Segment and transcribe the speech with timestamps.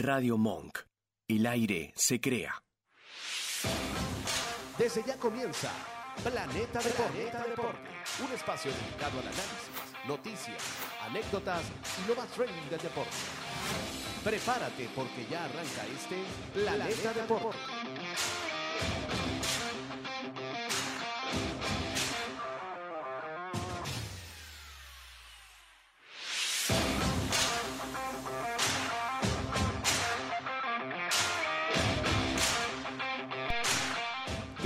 [0.00, 0.78] Radio Monk.
[1.28, 2.54] El aire se crea.
[4.78, 5.70] Desde ya comienza
[6.24, 7.88] Planeta Deporte.
[8.24, 9.70] Un espacio dedicado al análisis,
[10.08, 10.62] noticias,
[11.02, 11.62] anécdotas
[12.02, 13.16] y lo más trending del deporte.
[14.24, 16.24] Prepárate porque ya arranca este
[16.54, 17.58] Planeta Deporte.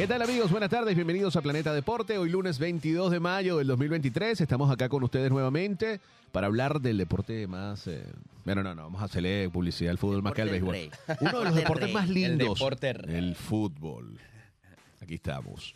[0.05, 0.51] ¿Qué tal amigos?
[0.51, 2.19] Buenas tardes, bienvenidos a Planeta Deporte.
[2.19, 5.99] Hoy lunes 22 de mayo del 2023 estamos acá con ustedes nuevamente
[6.31, 7.87] para hablar del deporte más...
[7.87, 8.05] Eh...
[8.45, 10.77] Bueno, no, no, vamos a hacerle publicidad al fútbol más que al béisbol.
[11.21, 12.49] Uno de los deportes más lindos.
[12.49, 12.91] El deporte.
[13.17, 14.19] El fútbol.
[15.01, 15.75] Aquí estamos.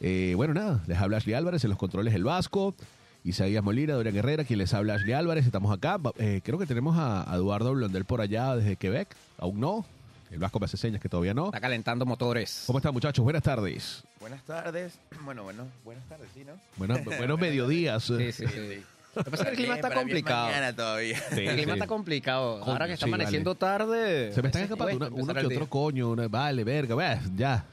[0.00, 2.74] Eh, bueno, nada, les habla Ashley Álvarez en los controles El Vasco.
[3.22, 5.44] Isaías Molina, Dorian Guerrera, quien les habla Ashley Álvarez.
[5.44, 6.00] Estamos acá.
[6.16, 9.14] Eh, creo que tenemos a, a Eduardo Blondel por allá desde Quebec.
[9.36, 9.84] Aún no.
[10.30, 11.46] El Vasco me hace señas que todavía no.
[11.46, 12.64] Está calentando motores.
[12.66, 13.22] ¿Cómo están muchachos?
[13.24, 14.02] Buenas tardes.
[14.20, 14.98] Buenas tardes.
[15.24, 16.52] Bueno, bueno, buenas tardes, ¿sí, no?
[16.76, 18.04] Buenos, buenos mediodías.
[18.04, 18.82] Sí, sí, sí.
[19.14, 20.46] Lo que pasa es que el clima está complicado.
[20.46, 21.18] mañana todavía.
[21.34, 21.78] Sí, El clima sí.
[21.78, 22.60] está complicado.
[22.60, 24.32] Coño, Ahora que está sí, amaneciendo tarde.
[24.32, 26.10] Se me están veces escapando una- uno que otro coño.
[26.10, 26.94] una- vale, verga.
[26.94, 27.64] bah, ya.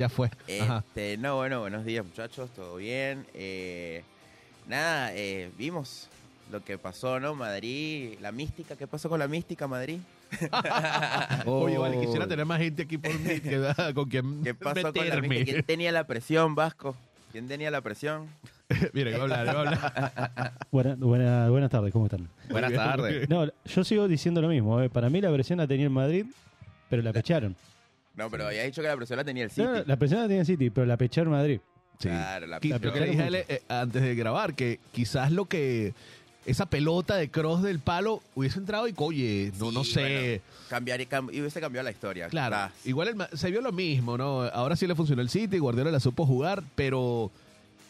[0.00, 0.30] Ya fue.
[0.62, 0.82] Ajá.
[0.88, 3.26] Este, no, bueno, buenos días, muchachos, todo bien.
[3.34, 4.02] Eh,
[4.66, 6.08] nada, eh, vimos
[6.50, 7.34] lo que pasó, ¿no?
[7.34, 9.98] Madrid, la mística, ¿qué pasó con la mística, Madrid?
[11.46, 12.00] Oye, vale, Oh.
[12.00, 15.44] quisiera tener más gente aquí por mí que, con quien ¿Qué pasó con la meterme.
[15.44, 16.96] ¿Quién tenía la presión, Vasco?
[17.32, 18.26] ¿Quién tenía la presión?
[18.92, 20.52] Mira, iba a hablar, iba a hablar.
[20.70, 22.28] Buena- buena- buenas tardes, ¿cómo están?
[22.50, 23.28] Buenas bien, tardes.
[23.28, 24.80] No, yo sigo diciendo lo mismo.
[24.80, 24.88] eh.
[24.90, 26.26] Para mí la presión la tenía el Madrid,
[26.90, 27.56] pero la pecharon.
[28.16, 29.62] No, pero había dicho que la presión la tenía el City.
[29.62, 31.60] No, no, la presión la tenía el City, pero la pecharon Madrid.
[31.98, 32.08] Sí.
[32.08, 35.32] Claro, la Qui- Lo que le dije a él eh, antes de grabar, que quizás
[35.32, 35.94] lo que...
[36.50, 40.00] Esa pelota de cross del palo hubiese entrado y, oye, no, Sí, no sé...
[40.00, 42.28] bueno, cambiar, y cam- y hubiese cambiado la historia.
[42.28, 44.42] Claro, igual el se vio lo mismo, ¿no?
[44.44, 47.30] Ahora sí le funcionó el City, Guardiola la supo jugar, pero...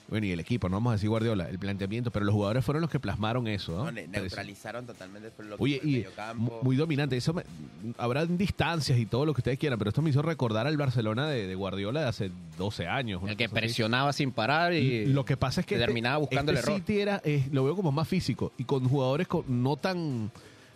[0.08, 2.80] Bueno, y el equipo, no vamos a decir Guardiola, el planteamiento, pero los jugadores fueron
[2.80, 3.84] los que plasmaron eso, ¿no?
[3.84, 6.60] no, ne- neutralizaron totalmente lo que Oye, fue el y mediocampo.
[6.62, 7.16] muy dominante.
[7.16, 7.42] Eso me-
[7.98, 11.28] habrán distancias y todo lo que ustedes quieran, pero esto me hizo recordar al Barcelona
[11.28, 13.20] de, de Guardiola de hace 12 años.
[13.26, 13.54] El que así.
[13.54, 15.04] presionaba sin parar y.
[15.06, 16.78] Lo que pasa es que este- terminaba buscando este el error.
[16.86, 20.30] City era, eh, lo veo como más físico y con jugadores con- no tan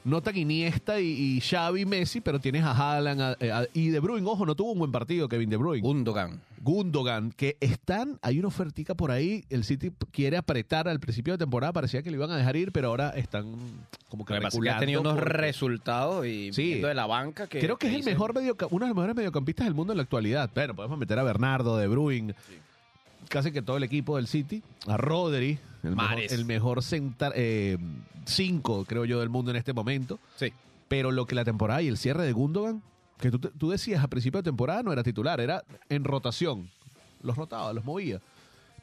[0.05, 3.89] no tan Iniesta y, y Xavi, Messi, pero tienes a Haaland a- eh, a- y
[3.89, 4.27] De Bruyne.
[4.29, 5.81] Ojo, no tuvo un buen partido Kevin De Bruyne.
[5.87, 6.41] Gundogan.
[6.61, 11.39] Gundogan, que están, hay una ofertica por ahí, el City quiere apretar al principio de
[11.39, 13.57] temporada, parecía que lo iban a dejar ir, pero ahora están
[14.09, 16.75] como que que ha tenido unos resultados y Sí.
[16.75, 17.59] de la banca que.
[17.59, 19.97] Creo que es el dicen- mejor medioca- uno de los mejores mediocampistas del mundo en
[19.97, 20.51] la actualidad.
[20.55, 22.35] Bueno, podemos meter a Bernardo, De Bruyne,
[23.33, 27.79] casi que todo el equipo del City, a Rodri, el mejor, el mejor centar, eh,
[28.27, 30.21] cinco, creo yo, del mundo en este momento.
[30.37, 30.53] Sí.
[30.89, 32.83] Pero lo que la temporada y el cierre de Gundogan,
[33.19, 36.69] que tú, decías a principio de temporada no era titular, era en rotación.
[37.23, 38.21] Los rotaba, los movía.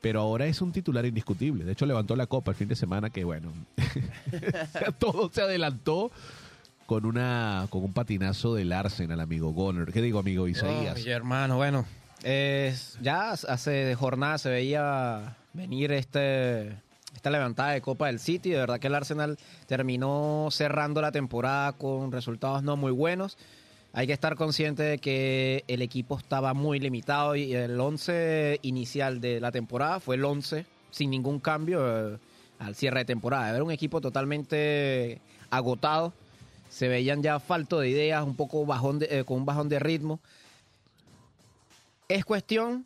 [0.01, 1.63] Pero ahora es un titular indiscutible.
[1.63, 3.51] De hecho, levantó la copa el fin de semana, que bueno,
[4.99, 6.09] todo se adelantó
[6.87, 9.91] con una con un patinazo del Arsenal, amigo Goner.
[9.91, 10.95] ¿Qué digo, amigo Isaías?
[10.95, 11.85] Ay, hermano, bueno.
[12.23, 16.75] Es- ya hace jornada se veía venir este
[17.15, 18.51] esta levantada de Copa del City.
[18.51, 19.37] De verdad que el Arsenal
[19.67, 23.37] terminó cerrando la temporada con resultados no muy buenos.
[23.91, 29.19] Hay que estar consciente de que el equipo estaba muy limitado y el 11 inicial
[29.19, 32.17] de la temporada fue el 11 sin ningún cambio eh,
[32.59, 33.49] al cierre de temporada.
[33.53, 35.19] Era un equipo totalmente
[35.49, 36.13] agotado.
[36.69, 40.19] Se veían ya falto de ideas, un poco bajón eh, con un bajón de ritmo.
[42.09, 42.85] Es cuestión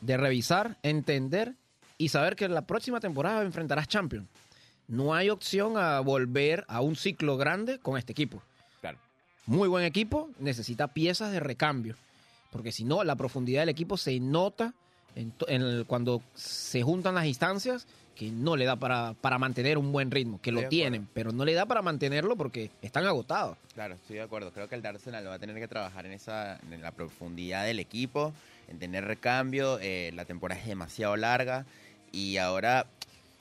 [0.00, 1.54] de revisar, entender
[1.96, 4.28] y saber que la próxima temporada enfrentarás Champions.
[4.88, 8.42] No hay opción a volver a un ciclo grande con este equipo.
[8.80, 8.98] Claro.
[9.46, 11.96] Muy buen equipo, necesita piezas de recambio.
[12.50, 14.74] Porque si no, la profundidad del equipo se nota
[15.14, 17.86] en en el- cuando se juntan las instancias
[18.16, 20.70] que no le da para, para mantener un buen ritmo, que lo acuerdo.
[20.70, 23.56] tienen, pero no le da para mantenerlo porque están agotados.
[23.74, 24.52] Claro, estoy de acuerdo.
[24.52, 27.78] Creo que el Arsenal va a tener que trabajar en esa, en la profundidad del
[27.78, 28.32] equipo,
[28.68, 29.78] en tener recambio.
[29.80, 31.64] eh, la temporada es demasiado larga
[32.12, 32.86] y ahora,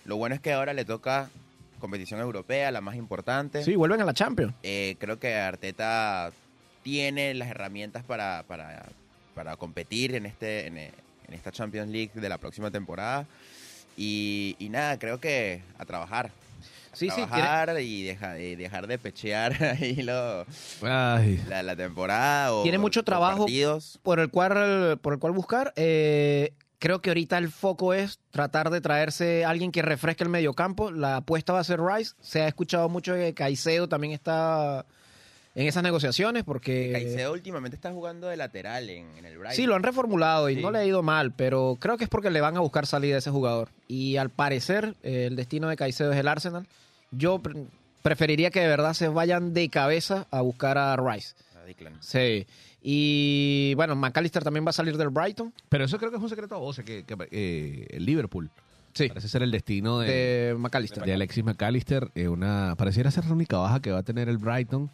[0.05, 1.29] lo bueno es que ahora le toca
[1.79, 3.63] competición europea, la más importante.
[3.63, 4.53] Sí, vuelven a la Champions.
[4.63, 6.31] Eh, creo que Arteta
[6.83, 8.85] tiene las herramientas para, para,
[9.35, 10.93] para competir en este en, en
[11.33, 13.25] esta Champions League de la próxima temporada.
[14.01, 16.27] Y, y nada, creo que a trabajar.
[16.27, 20.45] A Sí, sí, tiene- trabajar y, deja- y dejar de pechear ahí lo,
[21.47, 22.53] la, la temporada.
[22.53, 23.45] O, Tiene mucho trabajo.
[24.01, 25.71] por el cual, por el cual buscar.
[25.75, 30.29] eh, creo que ahorita el foco es tratar de traerse a alguien que refresque el
[30.29, 30.89] mediocampo.
[30.91, 32.13] La apuesta va a ser Rice.
[32.19, 34.85] Se ha escuchado mucho que Caicedo también está
[35.55, 36.91] en esas negociaciones porque...
[36.93, 39.55] Caicedo últimamente está jugando de lateral en, en el Brighton.
[39.55, 40.61] Sí, lo han reformulado y Sí.
[40.61, 43.15] no le ha ido mal, pero creo que es porque le van a buscar salida
[43.15, 43.69] a ese jugador.
[43.87, 46.65] Y al parecer, eh, el destino de Caicedo es el Arsenal.
[47.11, 47.65] Yo pre-
[48.01, 51.35] preferiría que de verdad se vayan de cabeza a buscar a Rice.
[51.61, 51.97] A Declan.
[52.01, 52.47] Sí.
[52.81, 55.53] Y bueno, McAllister también va a salir del Brighton.
[55.69, 58.49] Pero eso creo que es un secreto a voces, que, que, eh, el Liverpool
[58.93, 59.07] Sí.
[59.07, 61.03] parece ser el destino de, De McAllister.
[61.05, 62.09] de Alexis McAllister.
[62.15, 64.89] eh, una, pareciera ser la única baja que va a tener el Brighton.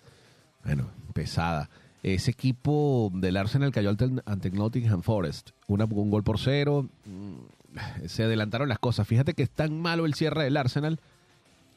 [0.67, 1.69] Bueno, pesada.
[2.03, 5.49] Ese equipo del Arsenal cayó ante, Nottingham Forest.
[5.67, 6.87] Una, un gol por cero.
[7.05, 9.07] Mm, Se adelantaron las cosas.
[9.07, 10.99] Fíjate que es tan malo el cierre del Arsenal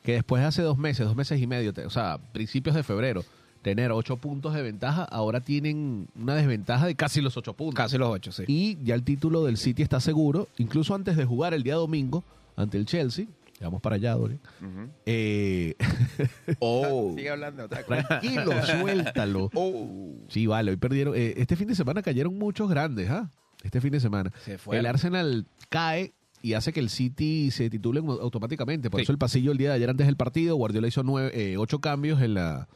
[0.03, 3.23] que después de hace dos meses, dos meses y medio, o sea, principios de febrero,
[3.63, 7.77] tener ocho puntos de ventaja, ahora tienen una desventaja de casi los ocho puntos.
[7.77, 8.45] Casi los ocho, sí.
[8.47, 12.25] Y ya el título del City está seguro, incluso antes de jugar el día domingo
[12.57, 13.27] ante el Chelsea.
[13.61, 14.41] Vamos para allá, Dori.
[14.61, 14.89] Ujú.
[15.07, 15.75] Eh,
[16.61, 18.03] oh, Sigue hablando de otra cosa.
[18.09, 19.51] tranquilo, suéltalo.
[19.55, 20.15] Oh.
[20.29, 21.15] Sí, vale, hoy perdieron.
[21.15, 23.31] eh, este fin de semana cayeron muchos grandes, ¿ah?
[23.63, 24.33] Este fin de semana.
[24.45, 24.79] Se fue.
[24.79, 28.89] El Arsenal cae y hace que el City se titule automáticamente.
[28.89, 29.03] Por Sí.
[29.03, 31.81] eso el pasillo el día de ayer antes del partido, Guardiola hizo nueve, eh, ocho
[31.81, 32.67] cambios en la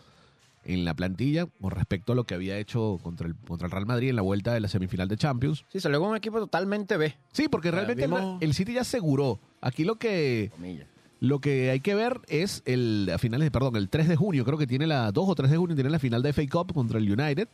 [0.66, 3.86] en la plantilla con respecto a lo que había hecho contra el, contra el Real
[3.86, 5.64] Madrid en la vuelta de la semifinal de Champions.
[5.68, 7.14] Sí, salió con un equipo totalmente B.
[7.32, 9.38] Sí, porque realmente el- vimos- el, City ya aseguró.
[9.60, 10.86] Aquí lo que Comillas.
[11.20, 14.44] lo que hay que ver es el a finales de perdón, el 3 de junio,
[14.44, 16.72] creo que tiene la 2 o 3 de junio tiene la final de FA Cup
[16.74, 17.48] contra el United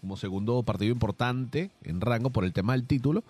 [0.00, 3.24] como segundo partido importante en rango por el tema del título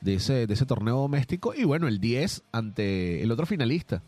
[0.00, 4.02] de ese de ese torneo doméstico y bueno, el 10 ante el otro finalista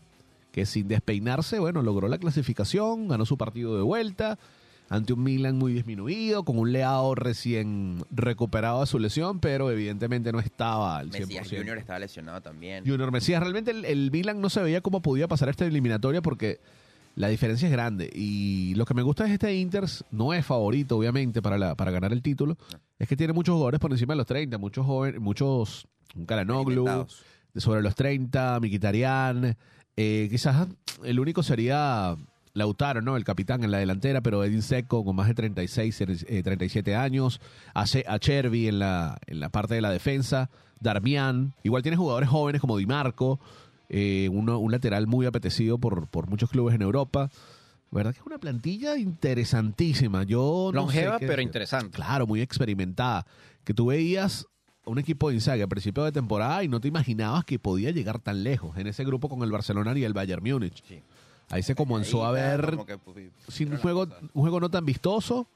[0.51, 4.37] que sin despeinarse, bueno, logró la clasificación, ganó su partido de vuelta
[4.89, 10.33] ante un Milan muy disminuido, con un Leao recién recuperado de su lesión, pero evidentemente
[10.33, 11.19] no estaba al 100%.
[11.27, 12.85] Mesías Junior estaba lesionado también.
[12.85, 16.59] Junior Mesías, realmente el, el Milan no se veía cómo podía pasar esta eliminatoria porque
[17.15, 18.09] la diferencia es grande.
[18.13, 21.91] Y lo que me gusta es este Inter, no es favorito, obviamente, para, la, para
[21.91, 22.57] ganar el título,
[22.99, 26.25] es que tiene muchos jugadores por encima de los 30, muchos jóvenes, muchos, un
[27.53, 29.57] de sobre los 30, Miquitarian,
[30.03, 30.67] eh, quizás
[31.03, 32.15] el único sería
[32.53, 33.15] Lautaro, ¿no?
[33.17, 37.39] El capitán en la delantera, pero Edin Seco con más de 36, eh, 37 años,
[37.73, 40.49] a, Ce- a Chervi en la, en la parte de la defensa,
[40.79, 43.39] Darmian, igual tiene jugadores jóvenes como Di Marco,
[43.89, 47.29] eh, uno, un lateral muy apetecido por, por muchos clubes en Europa.
[47.91, 50.23] ¿Verdad que es una plantilla interesantísima?
[50.23, 51.95] Yo no Longeva, sé pero interesante.
[51.95, 53.25] Claro, muy experimentada.
[53.63, 54.47] Que tú veías
[54.85, 58.19] un equipo de Inzaghi a principio de temporada y no te imaginabas que podía llegar
[58.19, 60.83] tan lejos en ese grupo con el Barcelona y el Bayern Múnich.
[60.87, 61.01] Sí.
[61.49, 63.17] Ahí se comenzó a Ahí ver que, pues,
[63.49, 65.47] sin un juego, un juego no tan vistoso.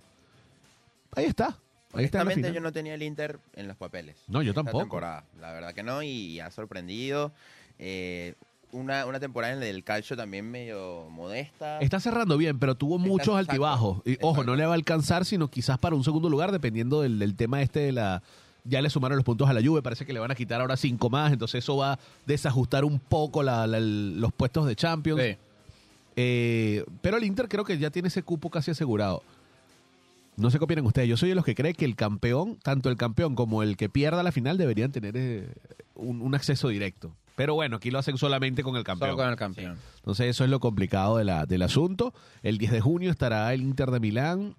[1.16, 1.58] Ahí está.
[1.94, 4.18] Ahí está Honestamente, yo no tenía el Inter en los papeles.
[4.28, 4.80] No, yo tampoco.
[4.80, 5.24] temporada.
[5.40, 7.32] La verdad que no, y ha sorprendido.
[7.80, 8.34] Eh,
[8.74, 11.80] una, una temporada en del calcio también medio modesta.
[11.80, 14.02] Está cerrando bien, pero tuvo Está- muchos altibajos.
[14.06, 17.18] Y ojo, no le va a alcanzar, sino quizás para un segundo lugar, dependiendo del,
[17.18, 18.22] del tema este de la.
[18.68, 20.76] Ya le sumaron los puntos a la Juve, parece que le van a quitar ahora
[20.76, 25.22] cinco más, entonces eso va a desajustar un poco la- la- los puestos de Champions.
[25.22, 25.38] Sí.
[26.16, 29.22] Eh, pero el Inter creo que ya tiene ese cupo casi asegurado.
[30.38, 31.08] No sé qué opinan ustedes.
[31.08, 33.88] Yo soy de los que cree que el campeón, tanto el campeón como el que
[33.90, 35.48] pierda la final, deberían tener eh,
[35.96, 37.14] un, un acceso directo.
[37.36, 39.12] Pero bueno, aquí lo hacen solamente con el campeón.
[39.12, 39.78] Solo con el campeón.
[39.98, 42.14] Entonces eso es lo complicado de la, del asunto.
[42.44, 44.56] El 10 de junio estará el Inter de Milán.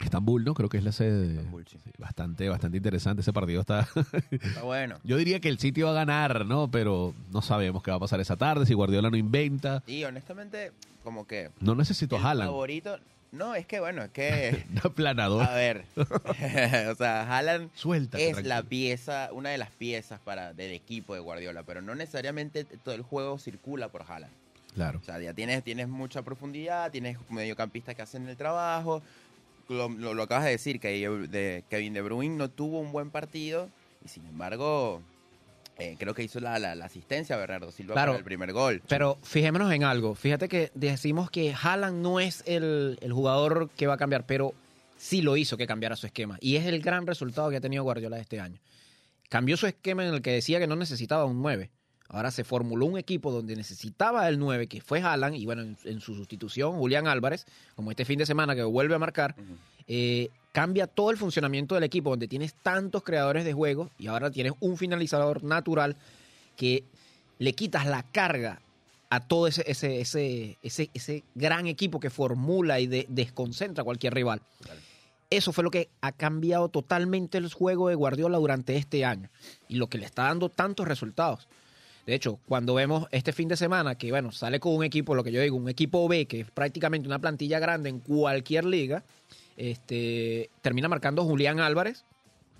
[0.00, 0.54] Estambul, ¿no?
[0.54, 1.26] Creo que es la sede.
[1.26, 1.78] de- Estambul, sí.
[1.82, 3.60] sí, bastante, bastante interesante ese partido.
[3.60, 3.88] Está.
[4.30, 4.96] Está bueno.
[5.04, 6.70] Yo diría que el City va a ganar, ¿no?
[6.70, 8.64] Pero no sabemos qué va a pasar esa tarde.
[8.66, 9.82] Si Guardiola no inventa.
[9.86, 10.72] Y honestamente,
[11.02, 11.50] como que.
[11.60, 12.50] No necesito a Haaland.
[12.50, 12.98] favorito.
[13.30, 14.64] No, es que bueno, es que.
[14.84, 15.42] Un planador.
[15.44, 15.84] A ver.
[15.96, 21.20] o sea, Haaland Suéltate, es la pieza, una de las piezas para del equipo de
[21.20, 24.32] Guardiola, pero no necesariamente todo el juego circula por Haaland.
[24.74, 25.00] Claro.
[25.02, 29.02] O sea, ya tienes, tienes mucha profundidad, tienes mediocampistas que hacen el trabajo.
[29.68, 30.88] Lo, lo- lo acabas de decir, que
[31.28, 33.68] de, Kevin De Bruyne no tuvo un buen partido
[34.04, 35.02] y sin embargo
[35.78, 38.12] eh, creo que hizo la, la- la asistencia a Bernardo Silva Claro.
[38.12, 38.82] para el primer gol.
[38.88, 40.14] Pero fijémonos en algo.
[40.14, 44.54] Fíjate que decimos que Haaland no es el, el jugador que va a cambiar, pero
[44.96, 46.38] sí lo hizo que cambiara su esquema.
[46.40, 48.58] Y es el gran resultado que ha tenido Guardiola este año.
[49.28, 51.70] Cambió su esquema en el que decía que no necesitaba un 9.
[52.08, 55.76] Ahora se formuló un equipo donde necesitaba el 9, que fue Haaland, y bueno, en,
[55.84, 57.44] en su sustitución, Julián Álvarez,
[57.76, 59.34] como este fin de semana que vuelve a marcar,
[59.86, 64.30] eh, cambia todo el funcionamiento del equipo, donde tienes tantos creadores de juego y ahora
[64.30, 65.96] tienes un finalizador natural
[66.56, 66.82] que
[67.38, 68.60] le quitas la carga
[69.10, 73.84] a todo ese, ese, ese, ese, ese gran equipo que formula y de- desconcentra a
[73.84, 74.40] cualquier rival.
[75.30, 79.28] Eso fue lo que ha cambiado totalmente el juego de Guardiola durante este año
[79.68, 81.46] y lo que le está dando tantos resultados.
[82.08, 85.22] De hecho, cuando vemos este fin de semana que, bueno, sale con un equipo, lo
[85.22, 89.04] que yo digo, un equipo B, que es prácticamente una plantilla grande en cualquier liga,
[89.58, 92.06] este, termina marcando Julián Álvarez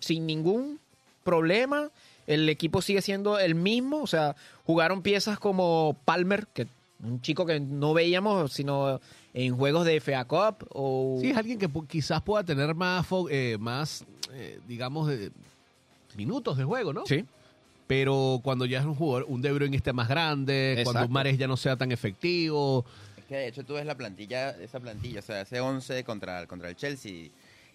[0.01, 0.79] sin ningún
[1.25, 1.91] problema.
[2.27, 4.37] El equipo sigue siendo el mismo, o sea,
[4.67, 6.67] jugaron piezas como Palmer, que
[7.03, 9.01] un chico que no veíamos sino
[9.33, 13.57] en juegos de FA Cup o Sí, es alguien que quizás pueda tener más, eh,
[13.59, 15.11] más eh, digamos,
[16.19, 17.07] minutos de juego, ¿no?
[17.07, 17.25] Sí.
[17.89, 21.37] Pero cuando ya es un jugador, un De Bruyne esté más grande, cuando un Mares
[21.39, 22.85] ya no sea tan efectivo.
[23.17, 26.47] Es que de hecho tú ves la plantilla, esa plantilla, o sea, ese 11 contra,
[26.47, 27.31] contra el Chelsea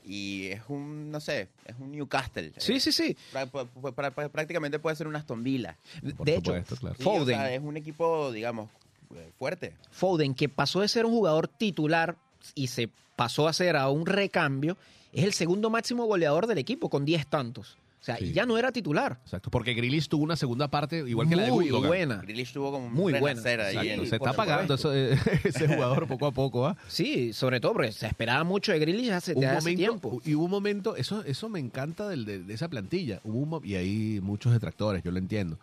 [0.06, 2.52] y es un, no sé, es un Newcastle.
[2.58, 3.18] Sí, Eh, sí, sí.
[3.34, 5.78] pra- pra- pra- pra- prácticamente puede ser un Aston Villa.
[6.16, 6.96] Por de hecho, claro.
[6.98, 7.36] Sí, o Foden.
[7.38, 8.70] sea, es un equipo, digamos,
[9.16, 9.74] eh, fuerte.
[9.92, 12.18] Foden, que pasó de ser un jugador titular
[12.54, 14.78] y se pasó a ser a un recambio,
[15.14, 17.78] es el segundo máximo goleador del equipo con 10 tantos.
[18.04, 18.26] O sea, Sí.
[18.26, 19.18] y ya no era titular.
[19.24, 21.88] Exacto, porque Grealish tuvo una segunda parte igual que la de Muy Gundogan.
[21.88, 22.16] buena.
[22.18, 23.40] Grealish tuvo como un Muy buena.
[23.42, 24.06] ahí.
[24.06, 26.76] Se está eso, eh, ese jugador poco a poco, ¿ah?
[26.90, 30.22] Sí, sobre todo porque se esperaba mucho de Grealish hace, un de hace momento, tiempo.
[30.26, 33.22] y hubo un momento, eso, eso me encanta del- de, de esa plantilla.
[33.24, 35.58] Hubo un y hay muchos detractores, yo lo entiendo.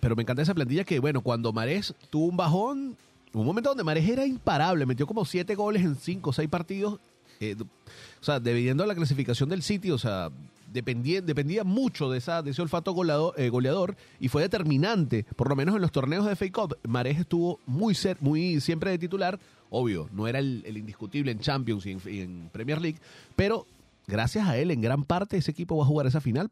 [0.00, 2.96] Pero me encanta esa plantilla que, bueno, cuando Marés tuvo un bajón,
[3.32, 6.48] hubo un momento donde Marés era imparable, metió como siete goles en cinco o seis
[6.48, 6.98] partidos.
[7.38, 10.30] eh, o sea, dependiendo de la clasificación del sitio, o sea,
[10.74, 15.48] dependía, dependía mucho de, esa, de ese olfato goleador, eh, goleador y fue determinante, por
[15.48, 16.76] lo menos en los torneos de Fake Cup.
[16.86, 19.38] Marés estuvo muy, cer- muy siempre de titular,
[19.70, 22.98] obvio, no era el, indiscutible en Champions y en, y en Premier League,
[23.36, 23.66] pero
[24.06, 26.50] gracias a él, en gran parte, ese equipo va a jugar esa final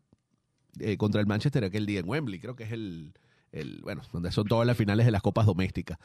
[0.78, 2.38] eh, contra el Manchester aquel día en Wembley.
[2.38, 3.12] Creo que es el,
[3.50, 5.98] el, bueno, donde son todas las finales de las copas domésticas.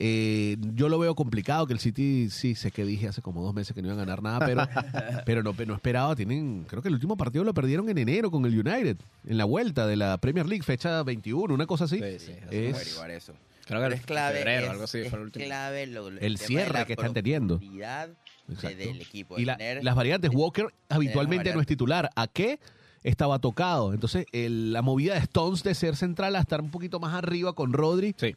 [0.00, 3.54] Eh, yo lo veo complicado que el City, sí, sé que dije hace como dos
[3.54, 4.66] meses que no iban a ganar nada, pero,
[5.24, 6.16] pero no, no esperaba.
[6.16, 8.96] Tienen, creo que el último partido lo perdieron en enero con el United,
[9.26, 11.98] en la vuelta de la Premier League, fecha 21, una cosa así.
[12.00, 13.32] Sí, sí, Vamos a Es- averiguar eso.
[13.66, 15.44] Creo que Pero es clave, febrero, es, algo así, es fue el último.
[15.46, 17.56] clave lo- el, El tema cierre que están teniendo.
[17.58, 18.76] profundidad de- Exacto.
[18.76, 19.36] del equipo.
[19.38, 22.10] Y de la- tener- las variantes, Walker habitualmente no es titular.
[22.14, 22.58] ¿A qué?
[23.04, 23.94] Estaba tocado.
[23.94, 27.54] Entonces, el- la movida de Stones de ser central a estar un poquito más arriba
[27.54, 28.14] con Rodri.
[28.18, 28.34] Sí.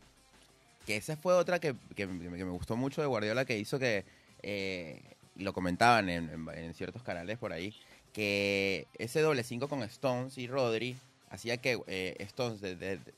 [0.88, 4.06] Que esa fue otra que, que- que me gustó mucho de Guardiola que hizo que,
[4.42, 5.02] eh,
[5.36, 7.76] lo comentaban en, en- en ciertos canales por ahí,
[8.14, 10.96] que ese doble 5 con Stones y Rodri
[11.30, 13.14] hacía que eh, Stones, de- de- de-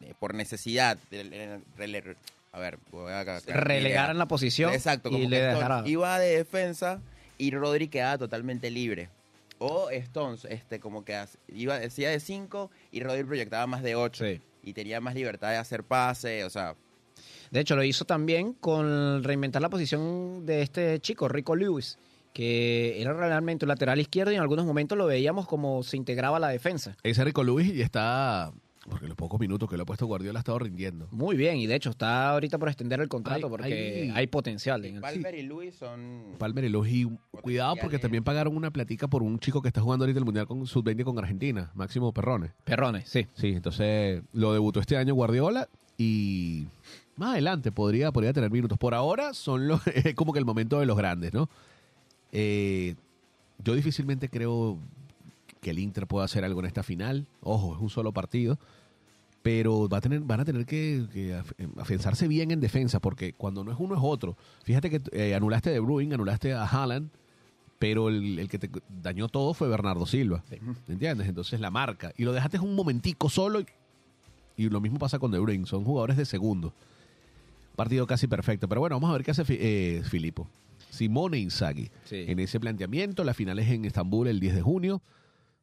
[0.00, 0.98] de- por necesidad,
[2.52, 5.38] a ver, voy a Relegaran la posición Exacto, como y le
[5.86, 7.00] iba de defensa
[7.38, 9.08] y Rodri quedaba totalmente libre.
[9.58, 14.24] O Stones, este, como que iba, decía de 5 y Rodri proyectaba más de 8.
[14.24, 14.40] Sí.
[14.62, 16.74] Y tenía más libertad de hacer pase, o sea,
[17.54, 21.98] De hecho, lo hizo también con reinventar la posición de este chico, Rico Lewis,
[22.32, 26.38] que era realmente un lateral izquierdo y en algunos momentos lo veíamos como se integraba
[26.38, 26.96] a la defensa.
[27.04, 28.52] Ese Rico Luis y está,
[28.90, 31.06] porque los pocos minutos que le ha puesto Guardiola ha estado rindiendo.
[31.12, 34.26] Muy bien, y de hecho está ahorita por extender el contrato Hay- porque hay- hay,
[34.26, 36.24] potencial en el Palmer y Luis son...
[36.40, 37.06] Palmer y Luis, y
[37.40, 40.48] cuidado porque también pagaron una platica por un chico que está jugando ahorita el Mundial
[40.48, 42.50] con Sub-20 con Argentina, Máximo Perrone.
[42.64, 43.28] Perrones, sí.
[43.34, 46.66] Sí, entonces lo debutó este año Guardiola y
[47.16, 48.78] más adelante podría, podría tener minutos.
[48.78, 51.48] Por ahora son los, es como que el momento de los grandes, ¿no?
[52.32, 52.94] Eh,
[53.62, 54.78] yo difícilmente creo
[55.60, 57.26] que el Inter pueda hacer algo en esta final.
[57.42, 58.58] Ojo, es un solo partido.
[59.42, 63.34] Pero va a tener, van a tener que, que af- afianzarse bien en defensa, porque
[63.34, 64.36] cuando no es uno es otro.
[64.62, 67.10] Fíjate que eh, anulaste de Bruin, anulaste a Haaland,
[67.78, 68.70] pero el, el que te
[69.02, 70.42] dañó todo fue Bernardo Silva.
[70.88, 71.28] ¿Me entiendes?
[71.28, 72.12] Entonces la marca.
[72.16, 73.66] Y lo dejaste un momentico solo y,
[74.56, 75.66] y lo mismo pasa con De Bruyne.
[75.66, 76.72] Son jugadores de segundo.
[77.76, 78.68] Partido casi perfecto.
[78.68, 80.48] Pero bueno, vamos a ver qué hace eh, Filippo.
[80.90, 81.90] Simone Inzaghi.
[82.04, 82.24] Sí.
[82.28, 85.02] En ese planteamiento, la final es en Estambul el 10 de junio.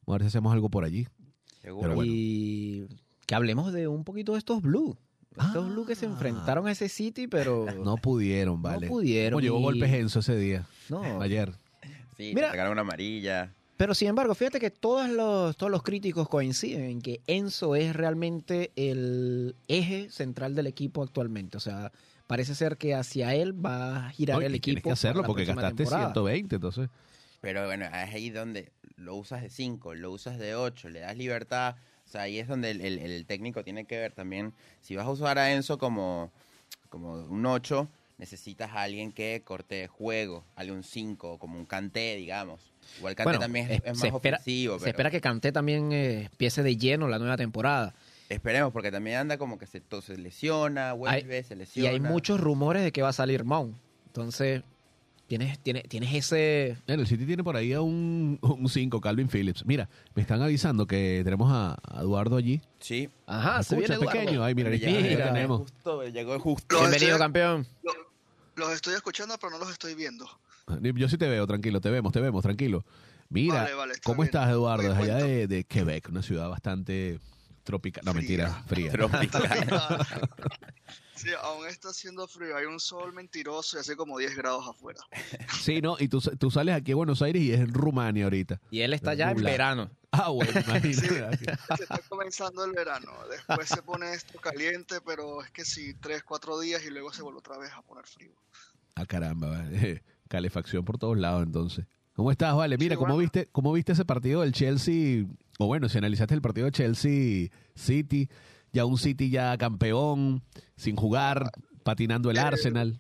[0.06, 1.08] Vamos a ver si hacemos algo por allí.
[1.62, 1.82] Seguro.
[1.84, 2.12] Pero bueno.
[2.14, 2.88] Y
[3.26, 4.98] que hablemos de un poquito de estos Blue.
[5.32, 5.70] Estos Ah.
[5.70, 8.88] Blue que se enfrentaron a ese City, pero No pudieron, vale.
[8.88, 10.66] pudieron Como llevó y- golpes Enzo ese día.
[10.90, 11.22] no.
[11.22, 11.54] Ayer.
[12.18, 12.48] Sí, Mira.
[12.48, 13.54] le sacaron una amarilla.
[13.82, 17.96] Pero sin embargo, fíjate que todos los, todos los críticos coinciden en que Enzo es
[17.96, 21.58] realmente el eje central del equipo actualmente.
[21.58, 21.92] O sea,
[22.28, 24.66] parece ser que hacia él va a girar el equipo.
[24.66, 26.14] tienes que hacerlo porque gastaste temporada.
[26.14, 26.90] 120, entonces.
[27.40, 31.18] Pero bueno, es ahí donde lo usas de 5, lo usas de 8, le das
[31.18, 31.76] libertad.
[32.06, 34.54] O sea, ahí es donde el, el- el técnico tiene que ver también.
[34.82, 36.32] Si vas a usar a Enzo como,
[36.90, 37.88] como un 8,
[38.20, 42.71] necesitas a alguien que corte juego, un 5, como un Kanté, digamos.
[43.00, 44.80] Igual Kanté Bueno, también es, es- más espera- ofensivo.
[44.80, 47.94] Se espera que Kanté también eh, empiece de lleno la nueva temporada.
[48.30, 51.90] Esperemos, porque también anda como que se, se lesiona, vuelve, se Y lesiona.
[51.90, 53.76] hay muchos rumores de que va a salir Mount.
[54.08, 54.64] Entonces,
[55.28, 56.76] Tienes, tienes, tienes ese...
[56.88, 59.66] Bueno, el City tiene por ahí a un 5, Calvin Phillips.
[59.66, 62.60] Mira, me están avisando que tenemos a, a Eduardo allí.
[62.82, 63.10] Sí.
[63.28, 64.12] Ajá, se viene Eduardo.
[64.20, 64.44] pequeño.
[64.44, 65.28] Ay, mira, mira.
[65.32, 65.62] tenemos.
[65.62, 66.76] Justo, llegó justo.
[66.78, 67.66] Bienvenido, estoy- campeón.
[68.58, 70.28] Los estoy escuchando, pero no los estoy viendo.
[70.96, 72.86] Yo sí te veo, tranquilo, te vemos, te vemos, tranquilo.
[73.30, 74.28] Mira, Vale, vale, está ¿cómo bien.
[74.28, 74.84] estás, Eduardo?
[74.90, 77.20] Desde allá de, de Quebec, una ciudad bastante
[77.64, 78.04] tropical.
[78.06, 78.22] No, Fría.
[78.22, 78.92] mentira, fría.
[78.92, 80.08] Tropical.
[81.16, 82.58] Sí, aún está haciendo frío.
[82.58, 85.02] Hay un sol mentiroso y hace como 10 grados afuera.
[85.62, 85.96] Sí, ¿no?
[86.00, 88.60] Y tú, tú sales aquí a Buenos Aires y es en Rumania ahorita.
[88.72, 89.92] Y él está ya en verano.
[90.10, 91.38] Ah, bueno, imagínate.
[91.78, 93.12] Se está comenzando el verano.
[93.30, 97.22] Después se pone esto caliente, pero es que sí, 3, 4 días y luego se
[97.22, 98.34] vuelve otra vez a poner frío.
[98.96, 100.04] Ah, caramba, vale.
[100.32, 101.86] Calefacción por todos lados entonces.
[102.14, 102.78] ¿Cómo estás, Vale?
[102.78, 103.20] Mira, Sí, ¿cómo bueno.
[103.22, 105.26] viste cómo viste ese partido del Chelsea?
[105.60, 108.30] O bueno, si analizaste el partido de Chelsea City,
[108.74, 110.44] ya un City ya campeón,
[110.76, 111.52] sin jugar,
[111.84, 113.00] patinando el Eh, Arsenal.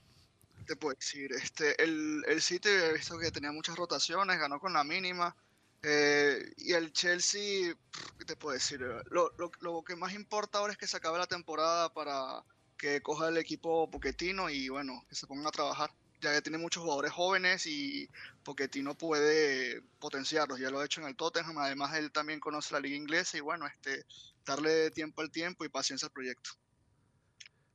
[0.65, 4.73] te puedo decir, este, el, el City he visto que tenía muchas rotaciones, ganó con
[4.73, 5.35] la mínima.
[5.83, 7.73] eh, y el Chelsea,
[8.19, 8.79] ¿qué te puedo decir?
[9.09, 12.43] Lo, lo- lo que más importa ahora es que se acabe la temporada para
[12.77, 15.89] que coja el equipo Poquetino y bueno, que se pongan a trabajar.
[16.21, 18.07] Ya que tiene muchos jugadores jóvenes y
[18.43, 22.79] Poquetino puede potenciarlos, ya lo ha hecho en el Tottenham, además él también conoce la
[22.79, 24.05] liga inglesa y bueno, este,
[24.45, 26.51] darle tiempo al tiempo y paciencia al proyecto.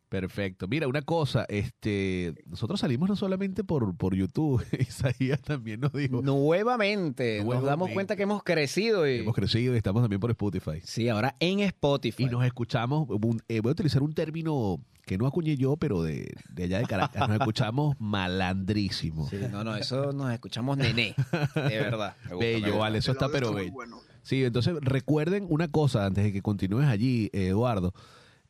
[0.09, 0.69] Perfecto.
[0.69, 6.23] Mira, una cosa, este, nosotros salimos no solamente por, por YouTube, Isaías también nos dijo,
[6.23, 9.19] Nuevamente, nos damos cuenta que hemos crecido y...
[9.19, 10.81] hemos crecido y estamos también por Spotify.
[10.85, 12.23] Sí, ahora en Spotify.
[12.23, 16.03] Y nos escuchamos, un- eh, voy a utilizar un término que no acuñé yo, pero
[16.03, 19.29] de, de allá de Caracas, nos escuchamos malandrísimo.
[19.31, 21.15] Sí, no, no, eso nos escuchamos nené,
[21.55, 22.17] de verdad.
[22.25, 22.79] Me gusta, me Bello, gusta.
[22.81, 23.73] vale, eso está pero bello.
[23.73, 23.99] bueno.
[24.23, 27.95] Sí, entonces recuerden una cosa antes de que continúes allí, eh, Eduardo.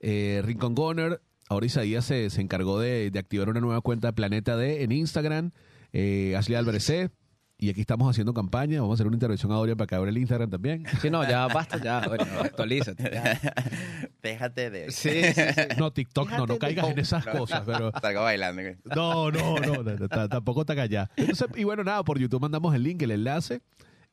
[0.00, 4.12] Eh, Rincon Goner, ahora Isaías se, se encargó de, de activar una nueva cuenta de
[4.14, 5.50] Planeta D en Instagram.
[5.92, 7.10] Eh, Ashley Álvarez C.
[7.58, 8.80] Y aquí estamos haciendo campaña.
[8.82, 10.84] Vamos a hacer una intervención ahora para que abra el Instagram también.
[11.00, 13.10] Sí, no, ya basta, ya, bueno, actualízate.
[13.10, 13.40] ya.
[14.22, 14.90] Déjate de.
[14.90, 15.60] Sí, sí, sí.
[15.78, 17.90] No, TikTok, no, no caigas de- en esas cosas, pero...
[18.00, 18.60] Salgo bailando.
[18.62, 18.76] güey.
[18.94, 21.08] No, no, no, no, no, tampoco está allá.
[21.16, 23.62] Entonces, y bueno, nada, por YouTube mandamos el link, el enlace.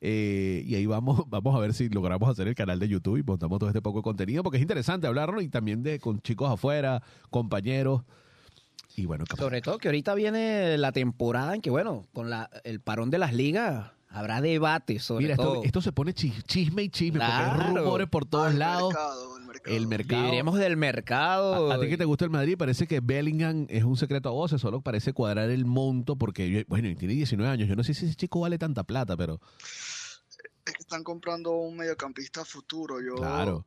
[0.00, 3.22] eh, y ahí vamos, vamos a ver si logramos hacer el canal de YouTube y
[3.22, 6.50] montamos todo este poco de contenido, porque es interesante hablarlo y también de con chicos
[6.50, 8.02] afuera, compañeros.
[8.96, 12.48] Y bueno, capaz- Sobre todo que ahorita viene la temporada en que, bueno, con la,
[12.64, 15.54] el parón de las ligas habrá debate sobre mira, todo.
[15.54, 18.58] esto, esto se pone chi- chisme y chisme, porque hay rumores por todos Ah, el
[18.60, 18.92] lados.
[18.94, 19.76] mercado, el mercado.
[19.76, 20.22] El mercado.
[20.22, 21.72] Viviremos del mercado.
[21.72, 24.32] A, a ti que te gusta el Madrid, parece que Bellingham es un secreto a
[24.32, 27.68] voces, solo parece cuadrar el monto, porque, yo- bueno, y tiene 19 años.
[27.68, 29.40] Yo no sé si ese chico vale tanta plata, pero
[30.66, 33.00] Es que están comprando un mediocampista futuro.
[33.02, 33.66] Yo claro.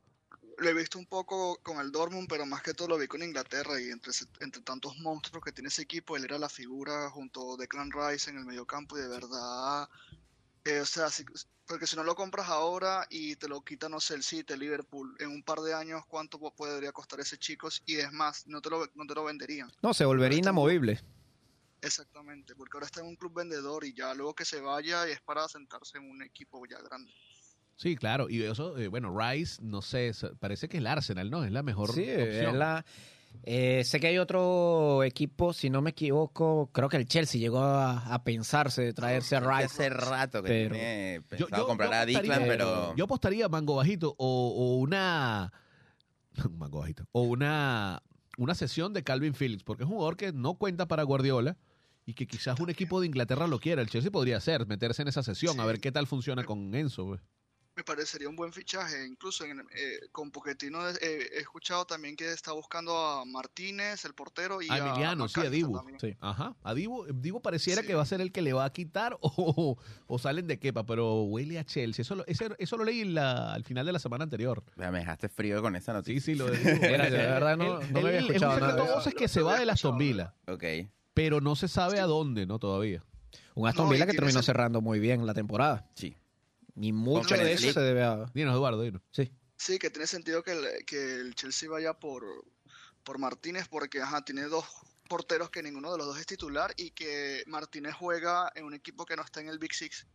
[0.58, 3.22] Lo he visto un poco con el Dortmund, pero más que todo lo vi con
[3.24, 7.54] Inglaterra y entre, entre tantos monstruos que tiene ese equipo, él era la figura junto
[7.54, 9.88] a Declan Rice en el mediocampo y de verdad,
[10.66, 11.26] eh, o sea, si-
[11.66, 14.60] porque si no lo compras ahora y te lo quita, no sé, el City, el
[14.62, 17.70] Liverpool, en un par de años, ¿cuánto po- podría costar ese chico?
[17.86, 19.70] Y es más, no te lo, no te lo venderían.
[19.82, 21.00] No, se volvería inamovible.
[21.82, 25.22] Exactamente, porque ahora está en un club vendedor y ya luego que se vaya es
[25.22, 27.12] para sentarse en un equipo ya grande.
[27.78, 28.30] Sí, claro.
[28.30, 31.44] Y eso, eh, bueno, Rice, no sé, parece que el Arsenal, ¿no?
[31.46, 32.60] Es la mejor Sí, es opción.
[32.60, 32.84] la-
[33.44, 37.60] eh, sé que hay otro equipo, si no me equivoco, creo que el Chelsea llegó
[37.60, 39.66] a, a pensarse de traerse a Rice.
[39.66, 42.96] Hace rato que Pero- tiene Yo- pensado yo- comprar yo a apostaría- Declan, pero.
[42.96, 45.54] Yo apostaría a mango bajito o, o una...
[46.58, 47.06] mango bajito.
[47.12, 48.02] O una,
[48.38, 51.58] una sesión de Calvin Phillips, porque es un jugador que no cuenta para Guardiola
[52.08, 53.84] y que quizás un equipo de Inglaterra lo quiera.
[53.84, 57.06] El Chelsea podría hacer, meterse en esa sesión, a ver qué tal funciona con Enzo.
[57.06, 57.22] pues.
[57.78, 62.32] Me parecería un buen fichaje, incluso en, eh, con Pochettino eh, he escuchado también que
[62.34, 65.80] está buscando a Martínez, el portero, y A Emiliano, sí, a Dibu.
[66.02, 66.18] Sí.
[66.20, 67.88] Ajá, a Dibu, Dibu pareciera Sí.
[67.88, 70.88] que va a ser el que le va a quitar o, o salen de quepa,
[70.88, 72.02] pero huele a Chelsea.
[72.02, 74.64] Eso lo, ese- eso lo leí la- al final de la semana anterior.
[74.76, 76.22] Me dejaste frío con esa Sí, noticia.
[76.22, 76.82] sí, lo de Dibu.
[76.82, 79.14] Mira, yo de verdad no- Él- no me había escuchado Es un nada a voces
[79.14, 80.64] que Lo- se lo va de la Villa, Ok.
[81.14, 82.00] pero no se sabe Sí.
[82.00, 82.58] a dónde, ¿no?
[82.58, 83.04] Todavía.
[83.54, 85.88] Un Aston No, Villa que terminó ese- cerrando muy bien la temporada.
[85.94, 86.18] Sí.
[86.80, 88.26] Y mucho de eso se debe a...
[88.34, 89.02] Dinos, Eduardo, dinos.
[89.12, 89.32] Sí.
[89.58, 92.24] Sí, que tiene sentido que el, que el Chelsea vaya por,
[93.04, 94.66] por Martínez, porque ajá, tiene dos
[95.10, 99.06] porteros que ninguno de los dos es titular y que Martínez juega en un equipo
[99.06, 100.06] que no está en el Big Six.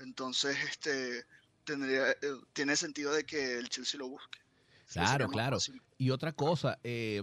[0.00, 1.24] Entonces, este
[1.64, 2.16] tendría, eh,
[2.52, 4.40] tiene sentido de que el Chelsea lo busque.
[4.92, 5.56] Claro, claro.
[5.56, 5.80] fácil.
[5.98, 7.22] Y otra cosa, eh,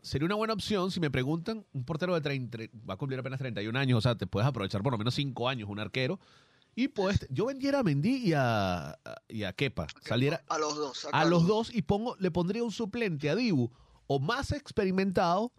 [0.00, 3.38] sería una buena opción, si me preguntan, un portero de 30, va a cumplir apenas
[3.38, 6.18] 31 años, o sea, te puedes aprovechar por lo menos 5 años, un arquero,
[6.74, 11.08] y pues yo vendiera a Mendy y a, y a Kepa, saliera A los dos.
[11.12, 13.70] a los dos y pongo, le pondría un suplente a Dibu,
[14.06, 15.52] o más experimentado,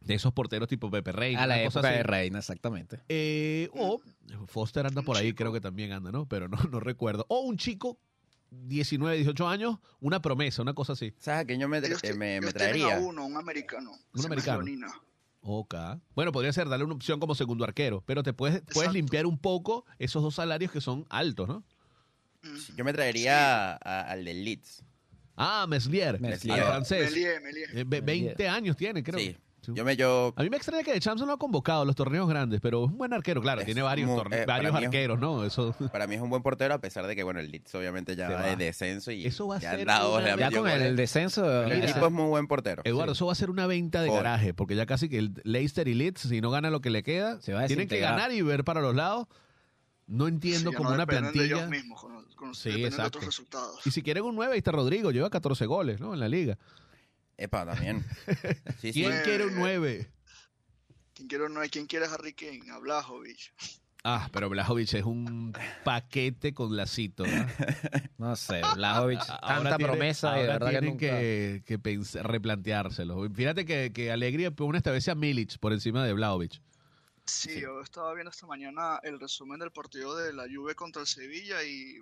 [0.00, 1.42] De esos porteros tipo Pepe Reina.
[1.42, 1.98] A la época así.
[1.98, 3.00] de Reina, exactamente.
[3.08, 4.00] Eh, o
[4.46, 5.36] Foster anda Un por ahí, chico.
[5.38, 6.26] creo que también anda, ¿no?
[6.26, 7.26] Pero no, no recuerdo.
[7.28, 7.98] O un chico,
[8.50, 11.12] 19, 18 años, una promesa, una cosa así.
[11.18, 12.96] ¿Sabes a quién yo me, eh, me, traería?
[12.96, 13.92] a uno, un americano.
[14.14, 14.64] Un americano.
[15.42, 15.74] Ok.
[16.14, 19.38] Bueno, podría ser darle una opción como segundo arquero, pero te puedes, puedes limpiar un
[19.38, 21.64] poco esos dos salarios que son altos, ¿no?
[22.42, 22.76] Mm.
[22.76, 24.84] Yo me traería a- al del Leeds.
[25.36, 26.60] Ah, Meslier, Meslier.
[26.60, 27.14] al francés.
[27.16, 29.18] Eh, ve- 20 años tiene, creo.
[29.18, 29.36] Sí.
[29.62, 29.72] Sí.
[29.74, 31.94] Yo me yo A mí me extraña que Champs no lo ha convocado a los
[31.94, 33.60] torneos grandes, pero es un buen arquero, claro.
[33.60, 35.44] Es tiene varios, eh, varios arqueros, ¿no?
[35.44, 35.74] Eso.
[35.92, 38.30] para mí es un buen portero a pesar de que bueno, el Leeds obviamente ya
[38.30, 41.62] va de descenso y Eso va a ya ser dado, una- Ya con el descenso.
[41.64, 41.92] El Mira.
[41.92, 42.82] tipo es muy buen portero.
[42.84, 43.18] Eduardo, Sí.
[43.18, 45.94] eso va a ser una venta de garaje, porque ya casi que el Leicester y
[45.94, 48.40] Leeds, si no gana lo que le queda, Se va a tienen que ganar y
[48.42, 49.26] ver para los lados.
[50.06, 51.44] No entiendo Sí, como no una de plantilla.
[51.44, 53.02] ellos mismos, con, con, Sí, exacto.
[53.02, 53.86] de otros resultados.
[53.86, 56.14] Y si quieren un 9, ahí está Rodrigo, lleva 14 goles, ¿no?
[56.14, 56.58] En la liga.
[57.40, 58.04] Epa, también.
[58.80, 58.92] Sí, sí.
[58.92, 59.22] ¿Quién Nueve.
[59.24, 60.10] quiere un 9?
[61.14, 62.70] ¿Quién quiere, no hay quien quiere a Harry Kane?
[62.72, 63.52] A Blajovic.
[64.04, 65.52] Ah, pero Blajovic es un
[65.84, 67.26] paquete con lacito.
[67.26, 67.46] ¿no?
[68.18, 71.06] No sé, Blajovic, Ahora tanta tiene- promesa y de verdad que tienen nunca...
[71.18, 73.28] que, que replanteárselo.
[73.30, 76.60] Fíjate que, que Alegría pone esta vez a Milic por encima de Blajovic.
[77.26, 81.06] Sí, yo estaba viendo esta mañana el resumen del partido de la Juve contra el
[81.08, 81.98] Sevilla y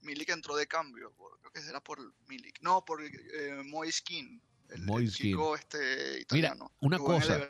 [0.00, 1.12] Milik entró de cambio.
[1.40, 2.58] creo que era por Milik.
[2.62, 4.40] No, por eh, Moise Kean,
[4.74, 5.30] el, el Moise Kean.
[5.32, 6.70] chico este italiano.
[6.80, 7.40] una en el cosa.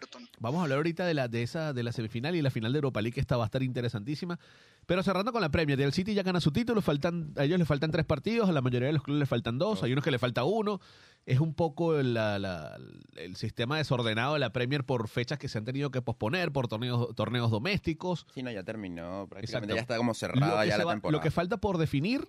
[0.40, 2.78] Vamos a hablar ahorita de la, de esa, de la semifinal y la final de
[2.78, 4.38] Europa League, que esta va a estar interesantísima.
[4.86, 7.68] Pero cerrando con la Premier, el City ya gana su título, faltan, a ellos les
[7.68, 10.10] faltan tres partidos, a la mayoría de los clubes les faltan dos, hay unos que
[10.10, 10.80] le falta uno.
[11.24, 12.76] Es un poco el, la- la-
[13.14, 16.66] el sistema desordenado de la Premier por fechas que se han tenido que posponer, por
[16.66, 18.26] torneos, torneos domésticos.
[18.34, 19.28] Sí, no, ya terminó.
[19.30, 19.74] Prácticamente Exacto.
[19.76, 21.16] ya está como cerrada ya la va- temporada.
[21.16, 22.28] lo que falta por definir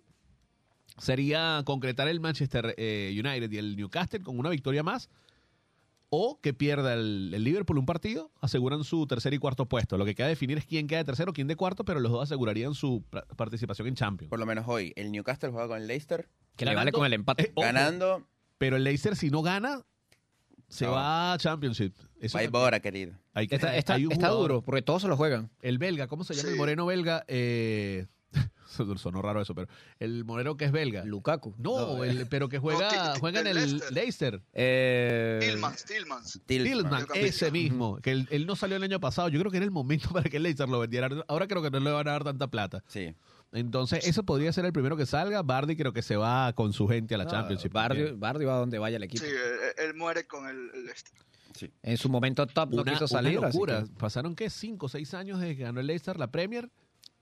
[0.98, 5.10] sería concretar el Manchester eh, United y el Newcastle con una victoria más
[6.16, 9.98] o que pierda el, el Liverpool un partido, aseguran su tercer y cuarto puesto.
[9.98, 12.22] Lo que queda definir es quién queda de tercero, quién de cuarto, pero los dos
[12.24, 13.04] asegurarían su
[13.36, 14.30] participación en Champions.
[14.30, 16.30] Por lo menos hoy, el Newcastle juega con el Leicester.
[16.56, 17.46] Que le vale con el empate.
[17.46, 18.28] Eh, ojo, Ganando,
[18.60, 19.82] Pero el Leicester si no gana,
[20.68, 20.92] se No.
[20.92, 21.96] va a Championship.
[22.20, 23.14] Eso también- bora, querido.
[23.34, 25.50] hay que- Está, hay duro, porque todos se lo juegan.
[25.64, 27.26] El belga, ¿cómo se llama el moreno belga?
[27.28, 28.06] Eh,
[28.98, 29.68] sonó raro eso, pero
[30.00, 31.04] el moreno que es belga.
[31.06, 31.54] Lukaku.
[31.58, 33.92] No, el- pero que juega, No, juega en el Leicester.
[33.94, 34.42] Leicester.
[34.54, 35.86] Eh, Tillmans,
[37.16, 39.30] ese mismo, que él, él no salió el año pasado.
[39.30, 41.10] Yo creo que era el momento para que el Leicester lo vendiera.
[41.28, 42.84] Ahora creo que no le van a dar tanta plata.
[42.88, 43.14] Sí.
[43.52, 45.44] Entonces, eso podría ser el primero que salga.
[45.44, 47.72] Bardi creo que se va con su gente a la no, Championship.
[47.72, 49.24] Bardi, va donde vaya el equipo.
[49.24, 51.12] Sí, él, él muere con el, el este.
[51.84, 53.38] En su momento top no Una, quiso una salir.
[53.38, 53.84] así locura.
[53.84, 54.50] que- Pasaron, ¿qué?
[54.50, 56.68] Cinco o seis años desde que ganó el Leicester la Premier.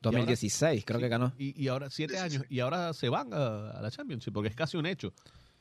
[0.01, 1.33] 2016 creo Sí, que ganó.
[1.37, 2.33] Y, y ahora siete 16.
[2.35, 2.51] años.
[2.51, 5.13] Y ahora se van a, a la Championship porque es casi un hecho.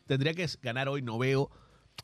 [0.06, 1.02] Tendría que ganar hoy.
[1.02, 1.50] No veo.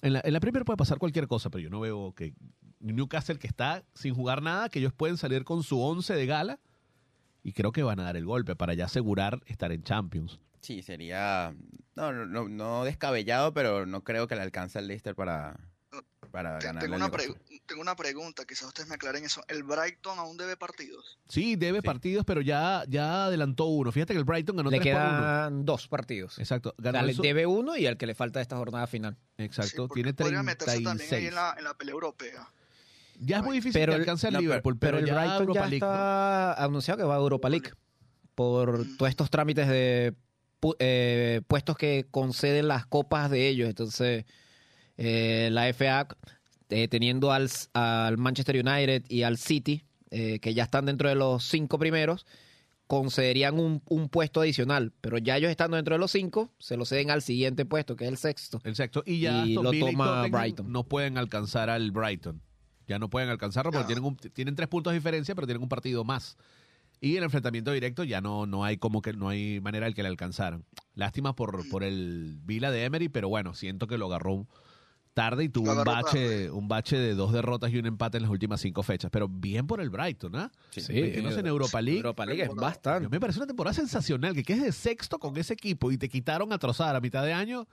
[0.02, 2.34] En la, en la Premier puede pasar cualquier cosa, pero yo no veo que
[2.80, 6.60] Newcastle, que está sin jugar nada, que ellos pueden salir con su once de gala.
[7.42, 10.38] Y creo que van a dar el golpe para ya asegurar estar en Champions.
[10.60, 11.54] Sí, sería.
[11.94, 15.56] No, no, no, no descabellado, pero no creo que le alcance al Leicester para,
[16.28, 16.82] para Te- ganar.
[16.82, 17.10] Tengo una,
[17.66, 19.42] tengo una pregunta, quizás ustedes me aclaren eso.
[19.48, 21.18] ¿El Brighton aún debe partidos?
[21.28, 21.86] Sí, debe Sí.
[21.86, 23.90] partidos, pero ya, ya adelantó uno.
[23.92, 25.10] Fíjate que el Brighton ganó le 3 por 1.
[25.10, 26.38] quedan dos partidos.
[26.38, 26.70] Exacto.
[26.78, 29.16] O Ganó sea, le eso- debe uno y el que le falta esta jornada final.
[29.38, 29.86] Exacto.
[29.88, 31.28] Sí, tiene podría meterse también ahí 36.
[31.28, 32.50] en la, en la pelea europea.
[33.18, 35.14] Ya es muy difícil Pero que el- alcance al pero- Liverpool, Pero, pero, el ya
[35.18, 35.92] Brighton Europa ya League, ¿no?
[35.92, 37.70] está anunciado que va a Europa League
[38.34, 38.96] por Mm.
[38.98, 40.14] todos estos trámites de
[40.80, 43.68] eh, puestos que conceden las copas de ellos.
[43.68, 44.24] Entonces,
[44.98, 46.08] eh, la FA,
[46.70, 51.14] eh, teniendo al, al Manchester United y al City, eh, que ya están dentro de
[51.14, 52.26] los cinco primeros,
[52.86, 54.92] concederían un, un puesto adicional.
[55.00, 58.04] Pero ya ellos estando dentro de los cinco, se lo ceden al siguiente puesto, que
[58.04, 58.60] es el sexto.
[58.64, 59.02] El sexto.
[59.06, 60.70] Y ya Y lo y toma Brighton.
[60.70, 62.40] no pueden alcanzar al Brighton.
[62.86, 65.68] Ya no pueden alcanzarlo porque tienen, un- tienen tres puntos de diferencia, pero tienen un
[65.68, 66.36] partido más.
[67.00, 70.02] Y el enfrentamiento directo ya no, no hay como que no hay manera de que
[70.02, 70.64] le alcanzaran.
[70.94, 74.46] Lástima por, por el Vila de Emery, pero bueno, siento que lo agarró
[75.16, 78.30] tarde y tuvo un bache, un bache de dos derrotas y un empate en las
[78.30, 79.10] últimas cinco fechas.
[79.10, 80.52] Pero bien por el Brighton, ¿ah?
[80.68, 80.92] Sí.
[80.92, 82.00] Metiéndose en Europa League.
[82.00, 83.08] Europa League es A bastante.
[83.08, 86.52] me parece una temporada sensacional, que quedes de sexto con ese equipo y te quitaron
[86.52, 87.66] a trozar a mitad de año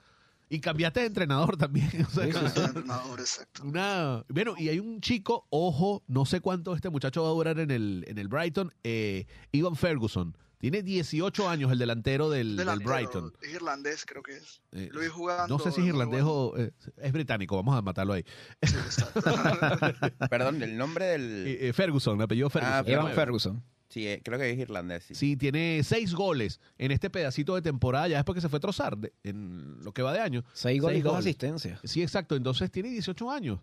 [0.48, 1.90] y cambiaste de entrenador también.
[2.06, 3.62] O sea, entrenador, exacto.
[3.62, 7.58] una, bueno, y hay un chico, ojo, no sé cuánto este muchacho va a durar
[7.58, 10.34] en el, en el Brighton, eh, Ivan Ferguson.
[10.64, 13.34] Tiene 18 años el delantero del, Brighton.
[13.42, 14.62] Es irlandés, creo que es.
[14.72, 15.46] Eh, Lo vi jugando.
[15.46, 16.36] no sé si es irlandés bueno.
[16.38, 16.72] o eh,
[17.02, 18.24] es británico, vamos a matarlo ahí.
[18.62, 18.74] Sí.
[20.30, 21.46] Perdón, el nombre del.
[21.46, 22.74] Eh, eh, Ferguson, apellido Ferguson.
[22.78, 23.12] Ah, Evan.
[23.12, 23.62] Ferguson.
[23.90, 25.04] Sí, eh, creo que es irlandés.
[25.04, 25.14] Sí.
[25.14, 28.60] Sí, tiene seis goles en este pedacito de temporada, ya después que se fue a
[28.60, 30.44] trozar, de- en lo que va de año.
[30.54, 31.26] Seis goles y Seis dos goles.
[31.26, 31.80] asistencias.
[31.84, 32.36] Sí, exacto.
[32.36, 33.60] Entonces tiene 18 años.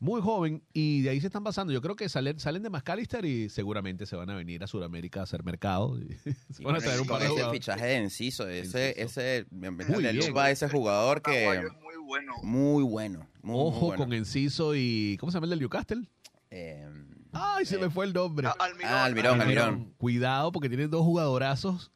[0.00, 1.72] Muy joven y de ahí se están pasando.
[1.74, 5.20] Yo creo que salen, salen de McAllister y seguramente se van a venir a Sudamérica
[5.20, 5.96] a hacer mercado.
[6.50, 7.60] se Y van a con traer un par de ese jugadores.
[7.60, 9.20] fichaje de Enciso, ese, Enciso.
[9.20, 10.06] ese, Muy
[10.50, 12.32] ese jugador que muy bueno.
[12.42, 14.02] muy bueno, muy, muy Ojo bueno.
[14.04, 15.16] con Enciso y.
[15.20, 16.08] ¿Cómo se llama el del Newcastle?
[16.50, 16.88] Eh,
[17.32, 18.48] Ay, se Eh, me fue el nombre.
[18.48, 19.64] Ah, Almirón, Ah, Almirón, Almirón.
[19.68, 19.94] Almirón.
[19.98, 21.92] Cuidado porque tienen dos jugadorazos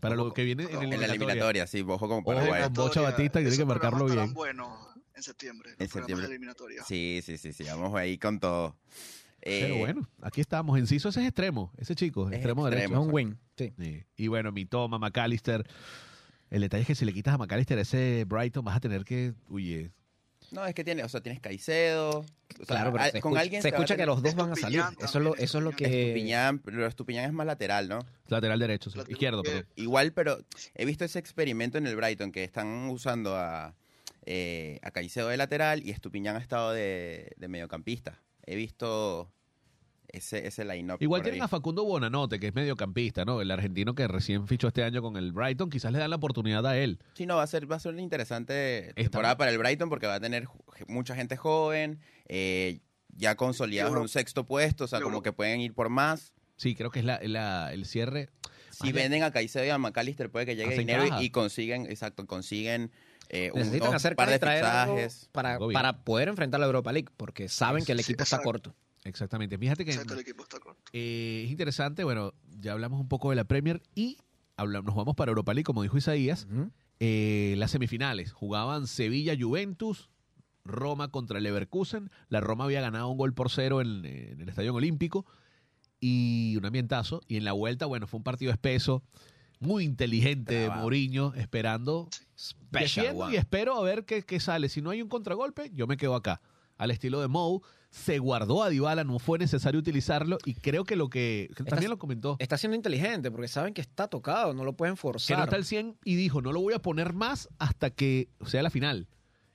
[0.00, 1.66] para lo que viene en, el En la eliminatoria.
[1.66, 2.62] sí, ojo con Ojo Paraguay.
[2.62, 4.32] con Bocha Batista, que tiene que marcarlo bien.
[4.32, 4.68] buenos
[5.18, 5.70] en septiembre.
[5.78, 6.26] En septiembre.
[6.26, 6.82] eliminatoria.
[6.84, 8.76] Sí, sí, sí, sí, vamos ahí con todo.
[9.40, 10.78] Pero Eh, bueno, aquí estamos.
[10.78, 12.86] Enciso ese es extremo, ese chico, Es extremo Es derecho.
[12.94, 13.04] extremo.
[13.06, 13.38] un win.
[13.56, 13.72] Sí.
[13.78, 14.02] Sí.
[14.16, 15.64] Y bueno, mi toma, McAllister.
[16.50, 19.34] El detalle es que si le quitas a McAllister ese Brighton, vas a tener que.
[19.48, 19.90] Uy,
[20.50, 22.20] No, es que tiene, o sea, tienes Caicedo.
[22.20, 22.24] o
[22.56, 24.56] sea, Claro, pero a- se con escucha, alguien se escucha que los dos van a
[24.56, 24.80] salir.
[24.80, 25.84] Estupiñán Eso es lo, también, eso es lo que...
[26.08, 27.98] Estupiñán, pero Estupiñán es más lateral, ¿no?
[28.28, 28.96] lateral derecho, sí.
[28.96, 29.60] Lateral izquierdo, izquierdo.
[29.66, 29.72] perdón.
[29.76, 30.38] Igual, pero
[30.74, 33.74] he visto ese experimento en el Brighton que están usando a,
[34.30, 38.20] eh, a Caicedo de lateral y Estupiñán ha estado de, de mediocampista.
[38.44, 39.32] He visto
[40.08, 40.98] ese, ese line-up.
[41.00, 41.44] Igual tienen ahí.
[41.46, 43.40] a Facundo Bonanote, que es mediocampista, ¿no?
[43.40, 45.70] El argentino que recién fichó este año con el Brighton.
[45.70, 46.98] Quizás le dan la oportunidad a él.
[47.14, 50.06] Sí, no, va a ser, va a ser una interesante temporada para el Brighton porque
[50.06, 50.46] va a tener
[50.88, 52.80] mucha gente joven, eh,
[53.16, 56.34] ya consolidados en un sexto puesto, o sea, como que pueden ir por más.
[56.56, 58.28] Sí, creo que es la, la- el cierre.
[58.70, 62.26] Si venden a Caicedo y a McAllister puede que llegue dinero y, y consiguen, exacto,
[62.26, 62.92] consiguen
[63.28, 65.28] eh, Necesitan hacer par de traer fichajes.
[65.32, 68.74] para, para poder enfrentar la Europa League, porque saben que el Sí, equipo está corto.
[69.04, 69.56] Exactamente.
[69.58, 70.82] Fíjate que Exacto, el equipo está corto.
[70.92, 72.04] eh, es interesante.
[72.04, 74.18] Bueno, ya hablamos un poco de la Premier y
[74.56, 76.46] habla- nos vamos para Europa League, como dijo Isaías.
[77.00, 80.08] Eh, las semifinales jugaban Sevilla-Juventus,
[80.64, 82.10] Roma contra el Leverkusen.
[82.28, 85.24] La Roma había ganado un gol por cero en, en el Estadio Olímpico
[86.00, 87.22] y un ambientazo.
[87.28, 89.02] Y en la vuelta, bueno, fue un partido espeso,
[89.60, 90.70] muy inteligente de.
[90.70, 92.08] Mourinho, esperando.
[92.70, 94.68] Defiendo y espero a ver qué, qué sale.
[94.68, 96.40] Si no hay un contragolpe, yo me quedo acá.
[96.76, 100.94] Al estilo de Mou, se guardó a Dybala, no fue necesario utilizarlo y creo que
[100.94, 102.36] lo que que también lo comentó.
[102.38, 105.38] Está siendo inteligente porque saben que está tocado, no lo pueden que forzar.
[105.38, 108.62] no está al 100 y dijo, no lo voy a poner más hasta que sea
[108.62, 109.08] la final.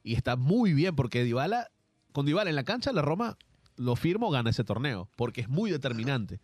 [0.03, 1.71] Y está muy bien porque Dybala,
[2.11, 3.37] con Dybala en la cancha, la Roma
[3.75, 6.39] lo firma o gana ese torneo, porque es muy determinante.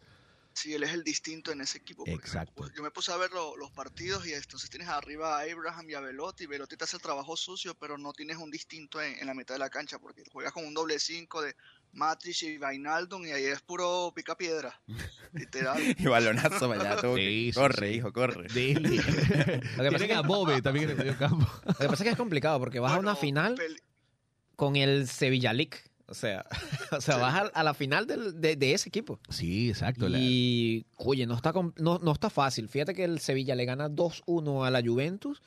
[0.61, 2.03] Sí, él es el distinto en ese equipo.
[2.03, 2.69] porque Exacto.
[2.75, 5.93] Yo me puse a ver lo- los partidos y entonces tienes arriba a Abraham y
[5.93, 6.47] a Velotti.
[6.47, 9.55] Velotti te hace el trabajo sucio, pero no tienes un distinto en, en la mitad
[9.55, 11.55] de la cancha porque juegas con un doble 5 de
[11.93, 14.79] Matrix y Vainaldum y ahí es puro pica piedra.
[15.31, 15.81] Literal.
[15.97, 16.97] Y balonazo mañana.
[16.99, 17.95] tú, Sí, corre, sí.
[17.95, 18.47] hijo, corre.
[18.49, 21.47] Lo que pasa es que- a Bobe también en el medio campo.
[21.65, 23.55] Lo que pasa es que es complicado porque vas a una final
[24.55, 25.77] con el Sevilla League.
[26.09, 26.45] O sea,
[26.91, 27.21] o sea Sí.
[27.21, 29.19] vas a, a la final del- de, de ese equipo.
[29.29, 30.07] Sí, exacto.
[30.09, 32.67] Y, oye, no está, no, no está fácil.
[32.67, 35.41] Fíjate que el Sevilla le gana 2-1 a la Juventus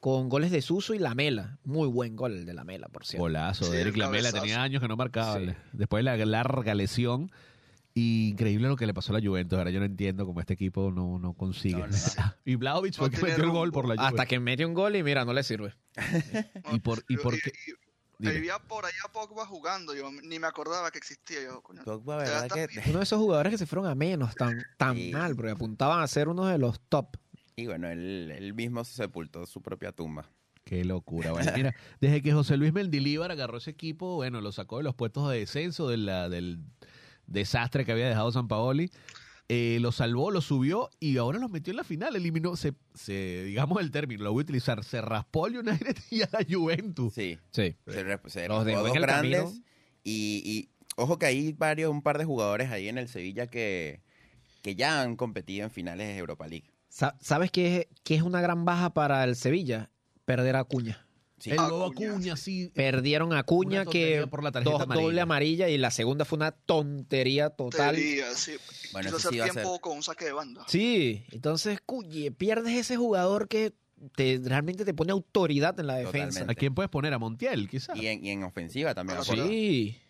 [0.00, 1.58] con goles de Suso y Lamela.
[1.64, 3.22] Muy buen gol el de Lamela, por cierto.
[3.22, 5.38] Golazo Sí, de Eric el Lamela, tenía años que no marcaba.
[5.38, 5.46] Sí.
[5.72, 7.30] Después de la larga lesión.
[7.96, 9.56] Y increíble lo que le pasó a la Juventus.
[9.56, 11.76] Ahora yo no entiendo cómo este equipo no, no consigue.
[11.78, 11.94] No, no.
[12.44, 14.06] y Vlaovic fue que metió el gol por la Juve.
[14.08, 15.74] Hasta que mete un gol y mira, no le sirve.
[16.72, 17.50] ¿Y por, y por qué?
[17.68, 17.83] y-
[18.18, 18.36] Dime.
[18.36, 21.42] Había por allá Pogba jugando, yo ni me acordaba que existía.
[21.42, 24.64] Yo, coño, Pogba, ¿verdad que- Uno de esos jugadores que se fueron a menos tan,
[24.76, 25.10] tan Sí.
[25.12, 27.16] mal, porque apuntaban a ser uno de los top.
[27.56, 30.28] Y bueno, él, él mismo se sepultó su propia tumba.
[30.64, 31.30] Qué locura.
[31.32, 34.94] Bueno, mira, desde que José Luis Mendilíbar agarró ese equipo, bueno, lo sacó de los
[34.94, 36.60] puestos de descenso de la- del
[37.26, 38.90] desastre que había dejado San Paoli,
[39.48, 42.16] eh, lo salvó, lo subió y ahora lo metió en la final.
[42.16, 46.22] Eliminó, se, se digamos el término, lo voy a utilizar, se raspó al United y
[46.22, 47.12] a la Juventus.
[47.14, 47.38] Sí.
[47.50, 47.76] Sí.
[47.86, 49.60] Se, Los dejó dos grandes.
[50.02, 54.00] Y, y ojo que hay varios, un par de jugadores ahí en el Sevilla que,
[54.62, 56.70] que ya han competido en finales de Europa League.
[56.88, 59.90] Sa- ¿Sabes qué es, qué es una gran baja para el Sevilla?
[60.24, 61.03] Perder a Acuña.
[61.44, 61.50] Sí.
[61.50, 62.70] el nuevo Acuña, Acuña, sí.
[62.74, 65.04] Perdieron a Acuña que por la tarjeta dos- amarilla.
[65.06, 67.94] doble amarilla y la segunda fue una tontería total.
[67.94, 68.52] Tontería, sí.
[68.92, 69.62] Bueno, Quiso eso sí hacer va a ser.
[69.62, 70.64] tiempo con un saque de banda.
[70.68, 73.74] Sí, entonces, cuye, pierdes ese jugador que
[74.16, 76.28] te, realmente te pone autoridad en la defensa.
[76.40, 76.52] Totalmente.
[76.52, 77.12] ¿A quién puedes poner?
[77.14, 77.96] ¿A Montiel, quizás?
[77.96, 79.18] Y en, y en ofensiva también.
[79.20, 79.24] Ah.
[79.24, 80.00] Sí.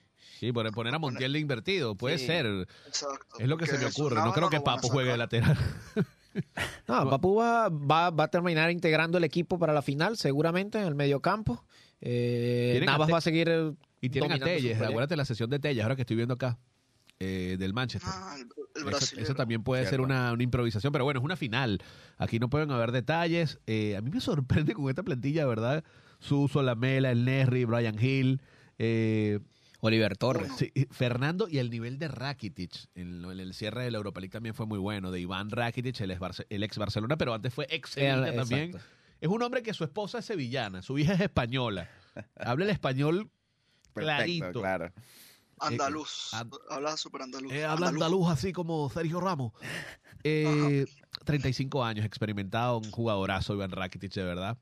[0.41, 2.27] Sí, por poner a Montiel de invertido, puede Sí.
[2.27, 2.47] ser.
[2.87, 3.39] Exacto.
[3.39, 4.17] Es lo que se me ocurre.
[4.17, 5.57] No creo que Papo juegue de lateral.
[6.89, 10.87] No, Papu va, va, va a terminar integrando el equipo para la final, seguramente, en
[10.87, 11.65] el mediocampo.
[12.01, 13.49] Eh, Navas va a seguir.
[13.49, 16.59] eh, Y tienen a Telles, acuérdate la sesión de Telles, ahora que estoy viendo acá,
[17.21, 18.11] eh, del Manchester.
[18.13, 21.81] Ah, el, el Eso, también puede ser una, una improvisación, pero bueno, es una final.
[22.19, 23.59] Aquí no pueden haber detalles.
[23.67, 25.85] Eh, a mí me sorprende con esta plantilla, ¿verdad?
[26.19, 28.41] Suso, Lamela, El Nesri, Brian Hill,
[28.79, 29.41] eh,
[29.87, 30.51] Oliver Torres.
[30.57, 34.21] sí, Fernando y el nivel de Rakitic en, lo- en el cierre de la Europa
[34.21, 35.11] League también fue muy bueno.
[35.11, 38.33] De Iván Rakitic, el ex, Barce- el ex Barcelona, pero antes fue ex Sevilla Eh,
[38.37, 38.77] también.
[39.21, 41.89] Es un hombre que su esposa es sevillana, su hija es española.
[42.37, 43.31] Habla el español
[43.93, 44.61] Perfecto, clarito.
[44.61, 44.93] claro.
[45.61, 46.35] Andaluz.
[46.35, 47.53] and- habla súper andaluz.
[47.53, 49.53] Eh, habla andaluz así como Sergio Ramos.
[50.25, 50.85] Eh,
[51.25, 54.59] 35 años, experimentado, un jugadorazo Iván Rakitic, de verdad.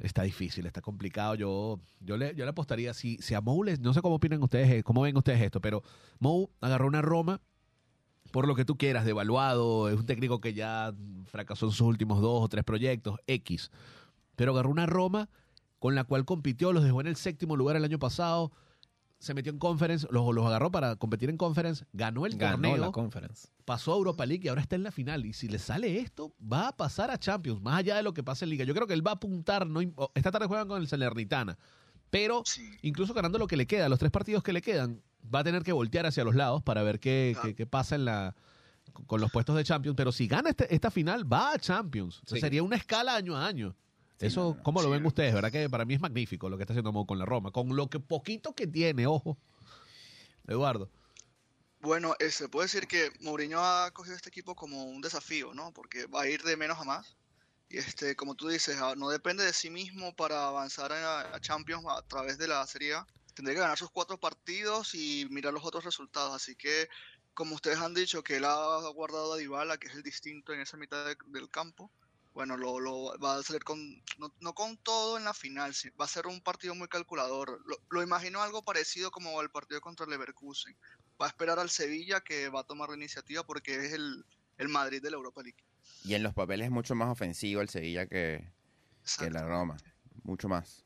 [0.00, 1.34] Está difícil, está complicado.
[1.34, 4.70] Yo, yo, le, yo le apostaría, si, si a Mou, no sé cómo opinan ustedes,
[4.70, 5.82] eh, cómo ven ustedes esto, pero
[6.18, 7.40] Mou agarró una Roma,
[8.30, 10.94] por lo que tú quieras, devaluado, es un técnico que ya
[11.26, 13.70] fracasó en sus últimos dos o tres proyectos, X.
[14.36, 15.28] Pero agarró una Roma
[15.78, 18.52] con la cual compitió, los dejó en el séptimo lugar el año pasado,
[19.18, 22.76] se metió en conference, los, los agarró para competir en conference, ganó el Ganó torneo,
[22.76, 23.48] la conference.
[23.64, 25.26] pasó a Europa League y ahora está en la final.
[25.26, 28.22] Y si le sale esto, va a pasar a Champions, más allá de lo que
[28.22, 28.64] pase en Liga.
[28.64, 29.80] Yo creo que él va a apuntar, no,
[30.14, 31.58] esta tarde juegan con el Salernitana,
[32.10, 32.62] pero Sí.
[32.82, 35.02] incluso ganando lo que le queda, los tres partidos que le quedan,
[35.34, 38.04] va a tener que voltear hacia los lados para ver qué, qué- qué pasa en
[38.04, 38.34] la
[39.06, 39.96] con los puestos de Champions.
[39.96, 42.20] Pero si gana este- esta final, va a Champions.
[42.24, 42.40] O sea, Sí.
[42.40, 43.76] Sería una escala año a año.
[44.20, 44.62] Eso, no, no.
[44.62, 44.92] ¿cómo lo Sí.
[44.92, 45.34] ven ustedes?
[45.34, 47.50] ¿Verdad que para mí es magnífico lo que está haciendo Mou con la Roma?
[47.52, 49.38] Con lo que poquito que tiene, ojo.
[50.46, 50.90] Eduardo.
[51.80, 55.72] Bueno, eh, se puede decir que Mourinho ha cogido este equipo como un desafío, ¿no?
[55.72, 57.16] Porque va a ir de menos a más.
[57.68, 61.40] Y este, como tú dices, ah, no depende de sí mismo para avanzar a, a
[61.40, 63.06] Champions a través de la Serie A.
[63.34, 66.34] Tendría que ganar sus cuatro partidos y mirar los otros resultados.
[66.34, 66.88] Así que,
[67.34, 70.60] como ustedes han dicho, que él ha guardado a Dybala, que es el distinto en
[70.60, 71.92] esa mitad de- del campo.
[72.38, 75.90] Bueno, lo, lo va a hacer con, no, no con todo en la final, sí,
[76.00, 77.60] va a ser un partido muy calculador.
[77.66, 80.76] Lo, lo imagino algo parecido como el partido contra el Leverkusen
[81.20, 84.24] va a esperar al Sevilla que va a tomar la iniciativa porque es el,
[84.56, 85.58] el Madrid de la Europa League.
[86.04, 88.48] Y en los papeles es mucho más ofensivo el Sevilla que,
[89.18, 89.42] que la.
[89.44, 89.76] Roma.
[90.22, 90.84] Mucho más.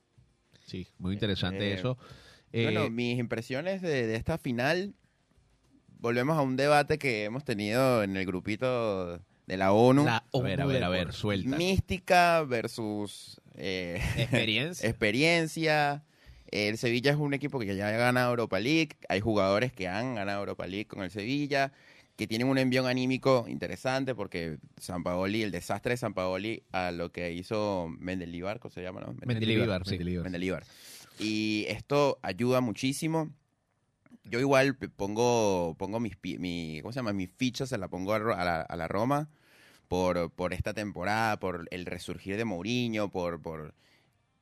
[0.67, 1.99] Sí, muy interesante Eh, eso.
[2.53, 4.95] Eh, bueno, mis impresiones de, de esta final,
[5.99, 10.05] volvemos a un debate que hemos tenido en el grupito de la ONU.
[10.07, 11.57] la- a ver, a ver, a ver, suelta.
[11.57, 14.89] Mística versus eh, Experiencia.
[14.89, 16.05] experiencia.
[16.51, 18.97] El Sevilla es un equipo que ya ha ganado Europa League.
[19.11, 21.71] Hay jugadores que han ganado Europa League con el Sevilla,
[22.17, 26.91] que tienen un envión anímico interesante porque San Paoli, el desastre de San Paoli a
[26.93, 29.01] lo que hizo Mendelibar, ¿cómo se llama?
[29.03, 29.15] No?
[29.27, 29.99] Mendilibar, sí.
[30.23, 30.65] Mendilibar.
[31.19, 33.31] Y esto ayuda muchísimo.
[34.25, 37.13] Yo igual pongo, pongo mis, mi, ¿cómo se llama?
[37.13, 39.29] Mis fichas se la pongo a, Ro- a la, a la Roma
[39.93, 43.75] por, por esta temporada, por el resurgir de Mourinho, por, por...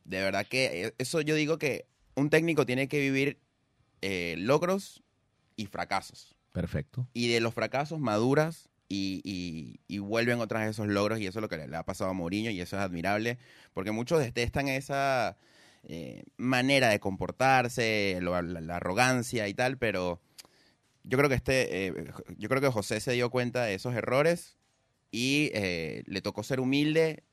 [0.04, 3.36] De verdad que eh, eso yo digo que un técnico tiene que vivir
[4.00, 5.02] eh, logros
[5.56, 6.36] y fracasos.
[6.52, 7.08] Perfecto.
[7.14, 11.40] Y de los fracasos maduras y, y- y vuelven otra vez esos logros y eso
[11.40, 13.36] es lo que le, le ha pasado a Mourinho y eso es admirable
[13.74, 15.36] porque muchos detestan esa
[15.82, 20.20] eh, manera de comportarse, lo- la, la arrogancia y tal, pero
[21.02, 24.59] yo creo que este, eh, yo creo que José se dio cuenta de esos errores
[25.10, 27.24] y eh, le tocó ser humilde,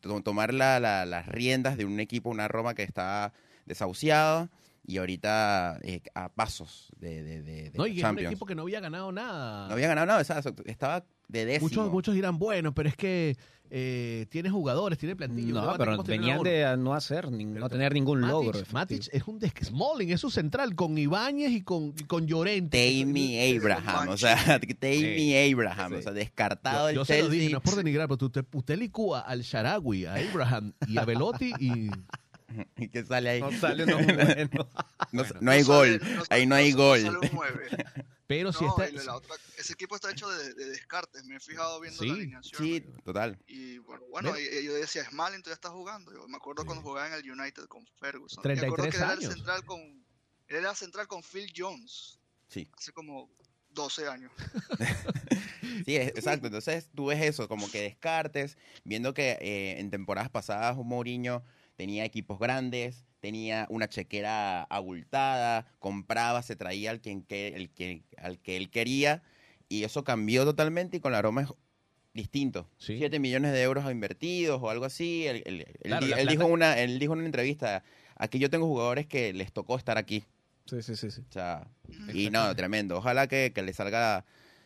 [0.00, 3.32] to- tomar la- la- las riendas de un equipo, una Roma que está
[3.66, 4.50] desahuciada
[4.86, 8.32] y ahorita eh, a pasos de, de, de- de No, y era un Champions.
[8.32, 9.68] equipo que no había ganado nada.
[9.68, 11.68] No había ganado nada, o sea, estaba de décimo.
[11.68, 13.36] muchos, muchos dirán, bueno, pero es que
[13.70, 15.52] eh, tiene jugadores, tiene plantilla.
[15.52, 18.60] No, ¿cómo pero venían de no hacer, ni- no tener ningún Matic, logro.
[18.72, 19.16] Matic efectivo.
[19.22, 22.78] es un des Smalling, es su central, con Ibáñez y con, y con Llorente.
[23.00, 24.36] Tammy Abraham, o sea,
[24.80, 28.08] Tammy Abraham, o sea, descartado Yo, yo el se lo dije, no es por denigrar,
[28.08, 31.90] pero usted, usted licúa al Sharawi, a Abraham y a Velotti y
[32.76, 33.40] ¿Y qué sale ahí?
[33.40, 34.48] No sale uno bueno.
[34.52, 34.68] No,
[35.12, 35.34] Bueno.
[35.40, 37.00] no hay gol, no ahí no hay gol.
[37.02, 37.68] sale un nueve.
[38.26, 41.24] pero si está la otra- ese equipo está hecho de, de descartes.
[41.24, 42.62] Me he fijado viendo Sí, la alineación.
[42.62, 43.38] Sí, total.
[43.46, 46.12] Y bueno, bueno y- yo decía, Smalling todavía está jugando.
[46.12, 48.42] Yo me acuerdo cuando jugaba en el United con Ferguson.
[48.44, 49.32] Y me 33 acuerdo que él era el años.
[49.34, 52.70] central con, él era central con Phil Jones Sí.
[52.76, 53.30] hace como
[53.70, 54.32] 12 años.
[55.84, 56.46] Sí, es- exacto.
[56.46, 61.42] Entonces tú ves eso, como que descartes, viendo que eh, en temporadas pasadas un Mourinho
[61.78, 68.02] tenía equipos grandes, tenía una chequera abultada, compraba, se traía al, quien que, el que,
[68.16, 69.22] al que él quería,
[69.68, 71.48] y eso cambió totalmente y con la Roma es
[72.12, 72.68] distinto.
[72.78, 72.98] Sí.
[72.98, 75.28] 7 millones de euros invertidos o algo así.
[75.28, 77.84] Él, Claro, dijo en una, él dijo en una entrevista,
[78.16, 80.24] aquí yo tengo jugadores que les tocó estar aquí.
[80.66, 81.12] Sí, sí, sí.
[81.12, 81.20] sí.
[81.28, 81.68] O sea,
[82.12, 82.98] y no, tremendo.
[82.98, 84.24] Ojalá que, que le salga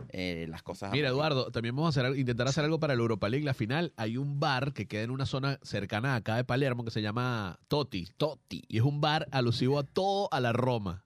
[0.08, 0.92] eh, las cosas.
[0.92, 1.08] Mira.
[1.08, 3.44] Eduardo, también vamos a hacer, intentar hacer algo para la Europa League.
[3.44, 6.90] La final, hay un bar que queda en una zona cercana acá de Palermo que
[6.90, 8.08] se llama Toti.
[8.16, 8.64] Totti.
[8.68, 11.04] Y es un bar alusivo a todo a la Roma.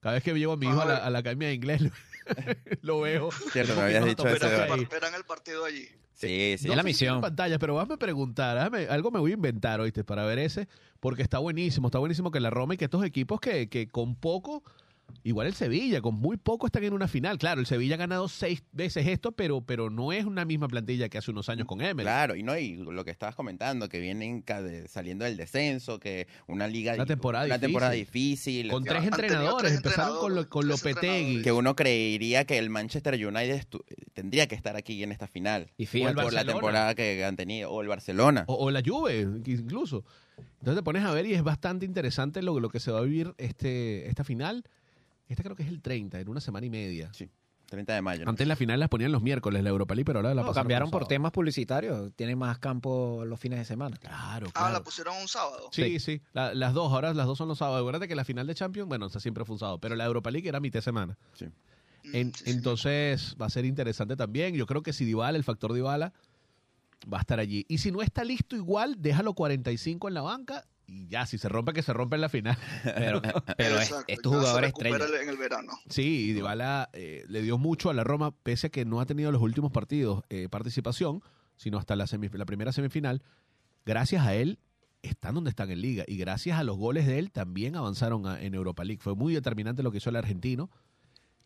[0.00, 1.90] Cada vez que llevo a mi hijo a la, a la academia de inglés, lo,
[2.82, 3.30] lo veo.
[3.52, 4.86] Cierto, me habías dicho Pero eso.
[4.90, 5.86] Verán, el partido allí.
[6.12, 6.68] Sí, sí.
[6.68, 7.14] Es la misión.
[7.14, 10.02] tiene pantalla, pero vas a preguntar, déjame- algo me voy a inventar, ¿oíste?
[10.02, 10.66] Para ver ese,
[10.98, 14.16] porque está buenísimo, está buenísimo que la Roma y que estos equipos que, que con
[14.16, 14.64] poco
[15.24, 17.38] Igual el Sevilla, con muy poco están en una final.
[17.38, 21.08] Claro, el Sevilla ha ganado seis veces esto, pero, pero no es una misma plantilla
[21.08, 22.04] que hace unos años con Emery.
[22.04, 24.44] Claro, y no, y lo que estabas comentando, que vienen
[24.86, 27.66] saliendo del descenso, que una liga Una temporada una difícil.
[27.68, 28.70] temporada difícil.
[28.70, 31.42] Con tres entrenadores, tres empezaron con, lo- con Lopetegui.
[31.42, 33.62] que uno creería que el Manchester United
[34.14, 35.66] tendría que estar aquí en esta final.
[35.76, 37.70] Y fíjate, por la temporada que han tenido.
[37.70, 38.44] O el Barcelona.
[38.46, 40.04] O, o la Juve, incluso.
[40.60, 43.02] Entonces te pones a ver y es bastante interesante lo, lo que se va a
[43.02, 44.64] vivir este, esta final.
[45.28, 47.12] Esta creo que es el 30, en una semana y media.
[47.12, 47.28] Sí,
[47.66, 48.24] 30 de mayo.
[48.24, 48.30] ¿no?
[48.30, 50.64] Antes la final las ponían los miércoles, la Europa League, pero ahora la no, pasaron
[50.64, 51.08] cambiaron por sábado.
[51.08, 52.12] temas publicitarios.
[52.16, 53.96] Tienen más campo los fines de semana.
[53.98, 54.72] Claro, Ah, claro.
[54.72, 55.68] la pusieron un sábado.
[55.72, 57.80] Sí, sí, la- las dos, ahora las dos son los sábados.
[57.80, 60.30] Acuérdate que la final de Champions, bueno, esa siempre fue un sábado, pero la Europa
[60.30, 61.18] League era mitad de semana.
[61.34, 61.44] Sí.
[62.04, 62.50] Mm, En- sí, sí.
[62.52, 64.54] entonces va a ser interesante también.
[64.54, 66.14] Yo creo que si Dybala, el factor Dybala,
[67.12, 67.66] va a estar allí.
[67.68, 71.48] Y si no está listo igual, déjalo 45 en la banca y ya, si se
[71.48, 72.56] rompe, que se rompe en la final.
[72.82, 73.22] Pero,
[73.56, 75.22] pero es, Exacto, es tu ya se jugador recupera estrella.
[75.22, 75.72] En el verano.
[75.88, 79.06] Sí, y Dybala eh, le dio mucho a la Roma, pese a que no ha
[79.06, 81.22] tenido los últimos partidos eh, participación,
[81.56, 83.22] sino hasta la, semif- la primera semifinal.
[83.84, 84.58] Gracias a él
[85.02, 88.40] están donde están en Liga y gracias a los goles de él también avanzaron a-
[88.40, 89.00] en Europa League.
[89.02, 90.70] Fue muy determinante lo que hizo el argentino,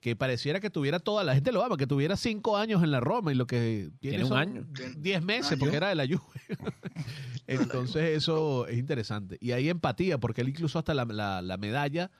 [0.02, 2.98] que pareciera que tuviera toda la gente lo ama, que tuviera cinco años en la
[3.00, 4.66] Roma y lo que tiene, Tiene un año.
[4.98, 5.60] Diez meses año.
[5.60, 6.40] porque era de la Juve.
[7.46, 9.38] Entonces eso es interesante.
[9.40, 12.10] Y hay empatía porque él incluso hasta la, la- la medalla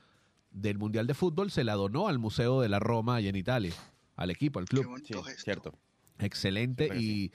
[0.51, 3.73] del Mundial de Fútbol se la donó al Museo de la Roma y en Italia,
[4.15, 4.85] al equipo, al Qué club.
[4.87, 5.73] bonito Sí, cierto.
[6.19, 7.31] Excelente y,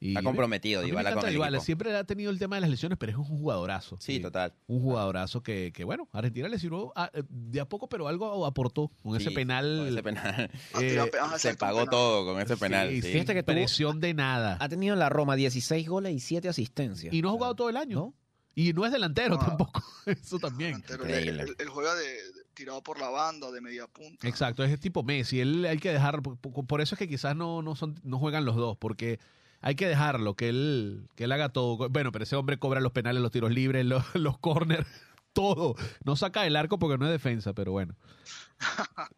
[0.00, 1.56] y- Está comprometido Dybala con el Dybala.
[1.56, 1.64] equipo.
[1.64, 3.96] Siempre ha tenido el tema de las lesiones, pero es un jugadorazo.
[4.00, 4.52] Sí, Y total.
[4.66, 8.46] Un jugadorazo que, que, bueno, Argentina le sirvió a- eh, de a poco, pero algo
[8.46, 9.78] aportó con ese penal.
[9.78, 10.50] con ese penal.
[10.74, 11.90] Ah, eh, tira- ajá, Se pagó penal.
[11.90, 12.88] todo con ese penal.
[12.90, 13.12] sí, sí.
[13.12, 14.56] Fíjate que tuvo- presión de nada.
[14.60, 17.12] Ha tenido en la Roma 16 goles y 7 asistencias.
[17.12, 17.96] Y no ha jugado todo el año.
[17.98, 18.14] ¿No?
[18.54, 19.38] Y no es delantero No.
[19.44, 19.82] tampoco.
[20.06, 20.82] Eso también.
[21.06, 22.22] Él, juega de, de-
[22.54, 24.26] tirado por la banda, de media punta.
[24.26, 25.38] Exacto, es tipo Messi.
[25.40, 28.18] Él hay que dejar, por, por- por eso es que quizás no, no, son, no
[28.18, 29.20] juegan los dos, porque
[29.60, 31.88] hay que dejarlo, que él, que él haga todo.
[31.88, 34.86] Bueno, pero ese hombre cobra los penales, los tiros libres, los, los corners,
[35.32, 35.74] todo.
[36.04, 37.96] No saca el arco porque no es defensa, pero bueno.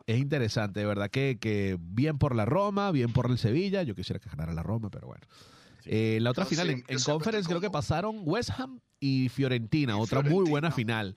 [0.06, 3.82] Es interesante, de verdad que, que bien por la Roma, bien por el Sevilla.
[3.82, 5.26] Yo quisiera que ganara la Roma, pero bueno.
[5.86, 9.96] Eh, la otra No, final, en, en conference creo que pasaron West Ham y Fiorentina,
[9.96, 11.16] Y otra muy buena final.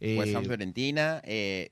[0.00, 1.70] Eh, West Ham Fiorentina, eh,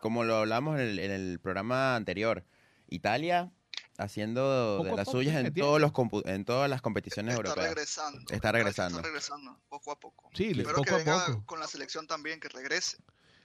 [0.00, 2.44] como lo hablamos en el, en el programa anterior,
[2.88, 3.52] Italia
[3.98, 7.68] haciendo Poco de las suyas en, todos los compu- en todas las competiciones Está europeas.
[7.74, 8.20] regresando.
[8.32, 8.96] Está regresando.
[8.98, 10.30] Está regresando, poco a poco.
[10.34, 11.46] Sí, le- Espero poco que a venga poco.
[11.46, 12.98] con la selección también, que regrese.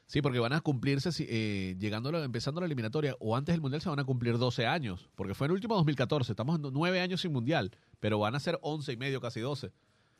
[0.07, 3.53] Sí, porque van a cumplirse, si- eh, llegando, a la- empezando la eliminatoria, o antes
[3.53, 6.57] del Mundial se van a cumplir 12 años, porque fue en el último 2014, estamos
[6.57, 7.71] en 9 años sin Mundial,
[8.01, 9.71] pero van a ser 11 y medio, casi 12.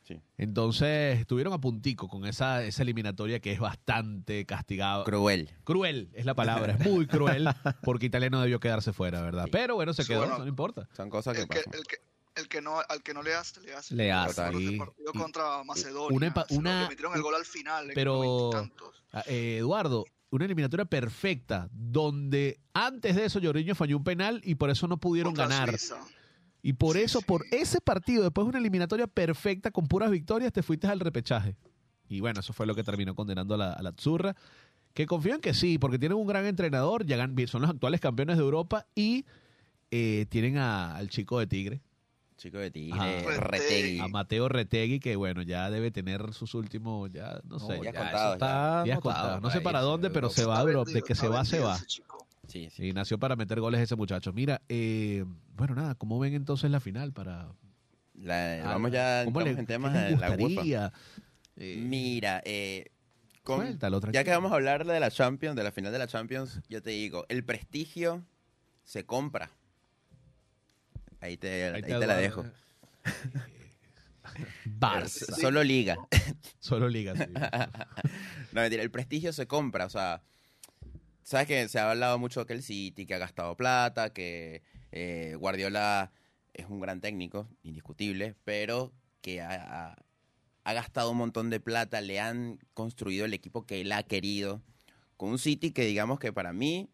[0.04, 0.20] Sí.
[0.38, 5.04] Entonces estuvieron a puntico con esa, esa eliminatoria que es bastante castigada.
[5.04, 5.50] Cruel.
[5.64, 7.48] cruel es la palabra, es muy cruel,
[7.84, 9.46] porque Italia no debió quedarse fuera, ¿verdad?
[9.46, 9.52] Sí.
[9.52, 10.34] Pero bueno, se quedó, bueno.
[10.36, 10.88] eso no importa.
[10.96, 11.96] Son cosas que El que, el, que,
[12.36, 13.96] el que no, al que no le hace, le hace.
[13.96, 14.42] Le hace.
[14.42, 14.72] Partido
[15.14, 16.18] Y- contra Macedonia.
[16.18, 17.90] una una- que metieron el gol al final.
[17.90, 18.50] en pero-
[19.28, 24.70] eh, Eduardo, una eliminatoria perfecta, donde antes de eso Jorginho falló un penal y por
[24.70, 25.70] eso no pudieron Contra ganar.
[25.78, 25.98] Suiza.
[26.64, 27.26] Y por Sí, eso, sí.
[27.26, 31.56] por ese partido, después de una eliminatoria perfecta con puras victorias, te fuiste al repechaje.
[32.08, 34.36] Y bueno, eso fue lo que terminó condenando a la, a la Azzurra.
[34.94, 38.36] Que confío en que sí, porque tienen un gran entrenador, llegan, son los actuales campeones
[38.38, 39.26] de Europa y
[39.90, 41.82] eh, tienen a- al chico de Tigre,
[42.38, 43.40] Chico de Tigre, Ajá.
[43.40, 44.00] Retegui.
[44.00, 48.00] a Mateo Retegui, que bueno, ya debe tener sus últimos, ya no sé, ya ya,
[48.00, 49.40] contado, está.
[49.42, 51.78] No sé para dónde, pero se va, bro, de que se va, se va.
[52.52, 52.88] Sí, sí.
[52.88, 54.34] Y nació para meter goles ese muchacho.
[54.34, 55.24] Mira, eh,
[55.56, 57.54] bueno, nada, ¿cómo ven entonces la final para
[58.14, 60.92] La- Ah, vamos ya ¿Cómo entramos le- en temas de la UEFA.
[61.58, 62.92] Eh, Mira, eh,
[63.44, 66.08] con- Suéltalo, ya que vamos a hablar de la Champions, de la final de la
[66.08, 68.24] Champions, yo te digo, el prestigio
[68.84, 69.50] se compra.
[71.20, 72.46] Ahí te, ahí te la dejo.
[74.66, 75.34] Barça.
[75.40, 75.96] Solo liga.
[76.60, 77.16] Solo liga.
[77.16, 77.24] sí.
[78.54, 80.22] No, mentira, el prestigio se compra, o sea,
[81.32, 85.36] sabes que se ha hablado mucho que el City, que ha gastado plata, que eh,
[85.40, 86.12] Guardiola
[86.54, 89.96] es un gran técnico, indiscutible, pero que ha,
[90.66, 94.62] gastado un montón de plata, le han construido el equipo que él ha querido,
[95.16, 96.90] con un City que digamos que para mí,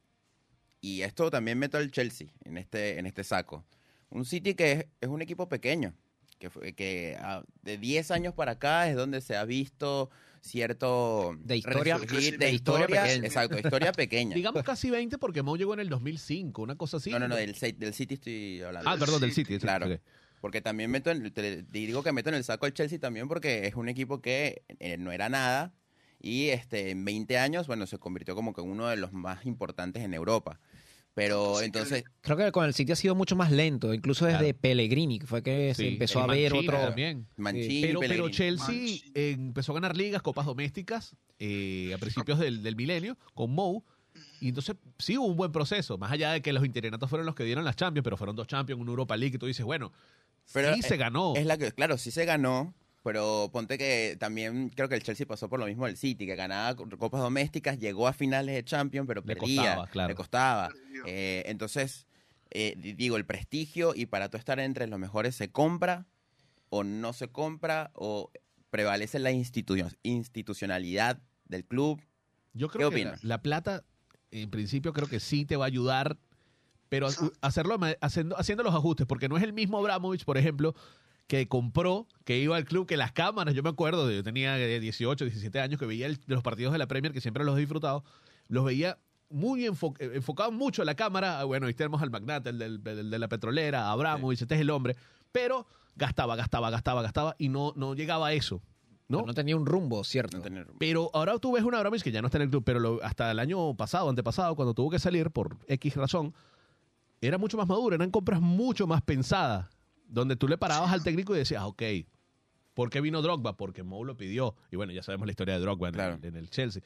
[0.81, 3.65] y esto también meto al Chelsea en este, en este saco,
[4.11, 5.95] un City que es, un equipo pequeño,
[6.37, 10.11] que, que ah, de 10 años para acá es donde se ha visto
[10.41, 13.25] cierto De historia- resurgir, de de historia historia, pequeña.
[13.27, 14.35] exacto, historia pequeña.
[14.35, 17.09] Digamos casi 20 porque Mo llegó en el 2005, una cosa así.
[17.11, 18.89] no, no, no, del, del City estoy hablando.
[18.89, 19.57] Ah, perdón, del City.
[19.57, 19.87] Claro.
[20.41, 23.65] Porque también meto en, te digo que meto en el saco al Chelsea también porque
[23.67, 25.73] es un equipo que eh, no era nada
[26.19, 29.45] Y este, en 20 años, bueno, se convirtió como que en uno de los más
[29.45, 30.59] importantes en Europa.
[31.17, 34.25] Pero Sí, que entonces, Creo que con el City ha sido mucho más lento, incluso
[34.27, 34.57] desde Claro.
[34.61, 36.79] Pellegrini, que fue que se empezó el a ver Mancini otro...
[36.85, 37.27] también.
[37.37, 38.29] Mancini, Pero, pero.
[38.29, 43.49] Chelsea eh, empezó a ganar ligas, copas domésticas eh, a principios del, del milenio con
[43.49, 43.83] Mou.
[44.41, 47.33] Y entonces sí hubo un buen proceso, más allá de que los interinatos fueron los
[47.33, 49.91] que dieron las Champions, pero fueron dos Champions, una Europa League, y tú dices, bueno,
[50.53, 51.33] Pero sí es- se ganó.
[51.35, 52.75] Es la que, claro, sí se ganó,
[53.07, 56.35] pero ponte que también creo que el Chelsea pasó por lo mismo del City, que
[56.35, 60.09] ganaba co- copas domésticas, llegó a finales de Champions, pero Le perdía, costaba, claro.
[60.09, 60.71] le costaba.
[61.05, 62.05] Eh, entonces,
[62.49, 66.05] eh, di- digo, el prestigio y para tú estar entre los mejores se compra
[66.67, 68.29] o no se compra o
[68.71, 72.01] prevalece la institu- institucionalidad del club.
[72.51, 73.23] Yo creo ¿Qué que la, opinas?
[73.23, 73.85] la plata,
[74.31, 76.17] en principio, creo que sí te va a ayudar,
[76.89, 77.07] pero
[77.39, 80.75] hacerlo haciendo, haciendo los ajustes, porque no es el mismo Abramovich, por ejemplo,
[81.27, 84.79] que compró, que iba al club, que las cámaras, yo me acuerdo, yo tenía eh,
[84.79, 87.59] 18, 17 años, que veía el- los partidos de la Premier, que siempre los he
[87.59, 88.03] disfrutado,
[88.47, 88.97] los veía
[89.29, 92.57] muy enfo- eh, enfocado mucho a la cámara, ah, bueno, ahí tenemos al magnate, el,
[92.59, 94.95] del- el de la petrolera, Abramovich, este es el hombre,
[95.33, 95.67] pero
[95.97, 98.61] gastaba, gastaba, gastaba, gastaba, y no, no llegaba a eso,
[99.09, 99.23] ¿no?
[99.23, 100.37] No tenía un rumbo, ¿cierto?
[100.37, 102.63] No tener- Pero ahora tú ves una Abramovich que ya no está en el club,
[102.65, 106.33] pero lo- hasta el año pasado, antepasado, cuando tuvo que salir por X razón,
[107.19, 109.65] era mucho más maduro, eran compras mucho más pensadas,
[110.07, 111.83] donde tú le parabas al técnico y decías, ok,
[112.73, 113.57] ¿por qué vino Drogba?
[113.57, 114.55] Porque Mou lo pidió.
[114.71, 116.81] Y bueno, ya sabemos la historia de Drogba en, el, en el Chelsea.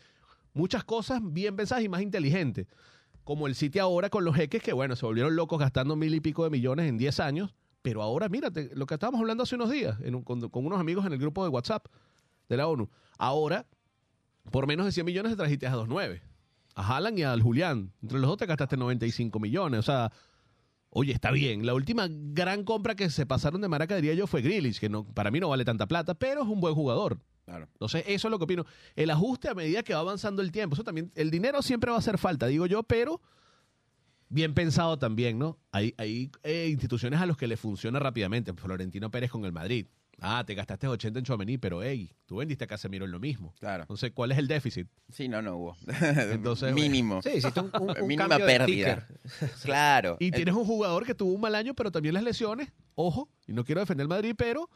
[0.54, 2.68] Muchas cosas bien pensadas y más inteligentes.
[3.24, 6.20] Como el City ahora con los jeques que, bueno, se volvieron locos gastando mil y
[6.22, 7.54] pico de millones en 10 años.
[7.82, 10.80] Pero ahora, mírate, lo que estábamos hablando hace unos días en un- con, con unos
[10.80, 11.86] amigos en el grupo de WhatsApp
[12.50, 12.90] de la ONU.
[13.18, 13.66] Ahora,
[14.52, 16.22] por menos de 100 millones te trajiste a 2.9.
[16.76, 17.92] A Haaland y al Julián.
[18.02, 19.80] Entre los dos te gastaste 95 millones.
[19.80, 20.12] O sea,
[20.92, 21.66] oye, está bien.
[21.66, 25.06] La última gran compra que se pasaron de maraca, diría yo, fue Grealish, que no,
[25.06, 27.20] para mí no vale tanta plata, pero es un buen jugador.
[27.46, 27.68] Claro.
[27.74, 28.66] Entonces, eso es lo que opino.
[28.96, 30.76] El ajuste a medida que va avanzando el tiempo.
[30.76, 33.20] Eso también, el dinero siempre va a hacer falta, digo yo, pero
[34.30, 35.58] bien pensado también, ¿no?
[35.72, 38.54] Hay, hay eh, instituciones a los que le funciona rápidamente.
[38.54, 39.88] Florentino Pérez con el Madrid.
[40.24, 43.56] Ah, te gastaste 80 en Chouameni, pero hey, tú vendiste a Casemiro en lo mismo.
[43.60, 43.84] Claro.
[43.84, 44.88] Entonces, ¿cuál es el déficit?
[45.12, 45.78] Sí, no, no hubo.
[46.32, 47.24] Entonces, Mínimo.
[47.24, 49.08] Sí, hiciste un, un- un Mínima cambio de pérdida.
[49.64, 50.18] Claro.
[50.20, 52.72] Y El- tienes un jugador que tuvo un mal año, pero también las lesiones.
[52.94, 54.70] Ojo, y no quiero defender el Madrid, pero.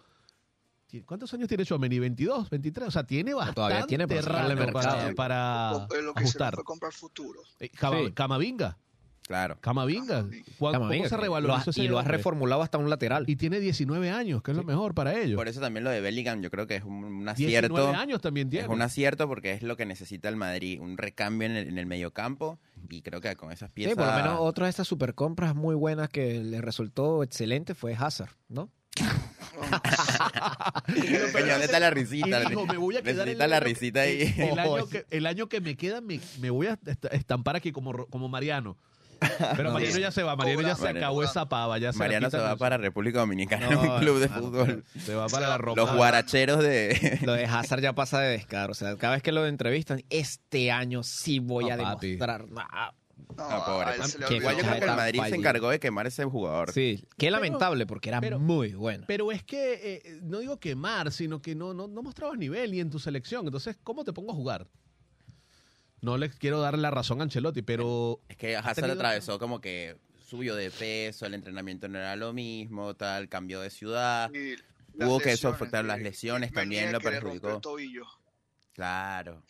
[1.06, 2.00] ¿Cuántos años tiene Chouameni?
[2.00, 2.88] ¿22, 23?
[2.88, 4.22] O sea, tiene bastante todavía tiene para
[4.72, 5.72] para, para
[6.02, 7.41] lo que fue comprar futuro.
[7.60, 8.12] Eh, Sí.
[8.14, 8.78] Camavinga.
[9.28, 9.57] Claro.
[9.59, 10.17] Camavinga.
[10.21, 10.45] Camavinga.
[10.59, 13.23] ¿Cuán- Camavinga, ¿Cómo se revalorizó ese Y lo has reformulado hasta un lateral.
[13.28, 15.36] Y tiene 19 años, que es lo mejor para ellos.
[15.36, 17.89] Por eso también lo de Bellingham, yo creo que es un, un 19 acierto.
[17.89, 18.65] años también tiene.
[18.65, 21.78] Es un acierto porque es lo que necesita el Madrid, un recambio en el, en
[21.80, 22.59] el mediocampo
[22.89, 23.93] y creo que con esas piezas...
[23.93, 27.73] Sí, por lo menos otra de estas super compras muy buenas que le resultó excelente
[27.73, 28.69] fue Hazard, ¿no?
[30.88, 32.43] ¿dónde está la risita?
[32.43, 34.34] Y dijo, me voy a quedar el la año- risita ahí.
[34.38, 37.71] El año, que, el año que me queda, me, me voy a est- estampar aquí
[37.71, 38.78] como, como Mariano.
[39.57, 41.78] Pero Mariano ya se va, Mariano ya se acabó esa pava.
[41.78, 44.84] Ya se Mariano se va para República Dominicana, No, un club de Ah, fútbol.
[44.99, 45.82] Se va para la Roma.
[45.82, 47.19] Los guaracheros de...
[47.23, 48.71] Lo de Hazard ya pasa de descaro.
[48.71, 52.15] O sea, cada vez que lo entrevistan, este año sí voy No, a papi.
[52.15, 52.47] demostrar.
[52.49, 52.91] Nah.
[53.38, 53.91] No, No, pobre.
[53.95, 54.36] Qué olvidó.
[54.36, 56.71] Igual yo creo que el Madrid se encargó de quemar ese jugador.
[56.71, 59.05] Sí, qué lamentable porque era pero- muy bueno.
[59.07, 59.73] Pero es que,
[60.05, 63.45] eh, no digo quemar, sino que no, no, no mostrabas nivel ni en tu selección.
[63.45, 64.67] Entonces, ¿cómo te pongo a jugar?
[66.06, 69.60] No les quiero dar la razón a Ancelotti, pero Es que Hazard tenido- atravesó como
[69.60, 74.32] que subió de peso, el entrenamiento no era lo mismo, tal, cambió de ciudad.
[74.32, 74.53] Y
[75.03, 77.60] Hubo que eso afectar las que lesiones también lo perjudicó.
[78.74, 79.41] Claro.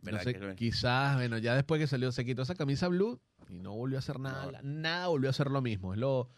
[0.00, 3.20] ¿Verdad entonces, que quizás, bueno, ya después que salió, se quitó esa camisa blue
[3.50, 4.50] y no volvió a hacer nada.
[4.50, 4.58] No.
[4.62, 5.92] Nada volvió a hacer lo mismo.
[5.92, 6.30] Es lo,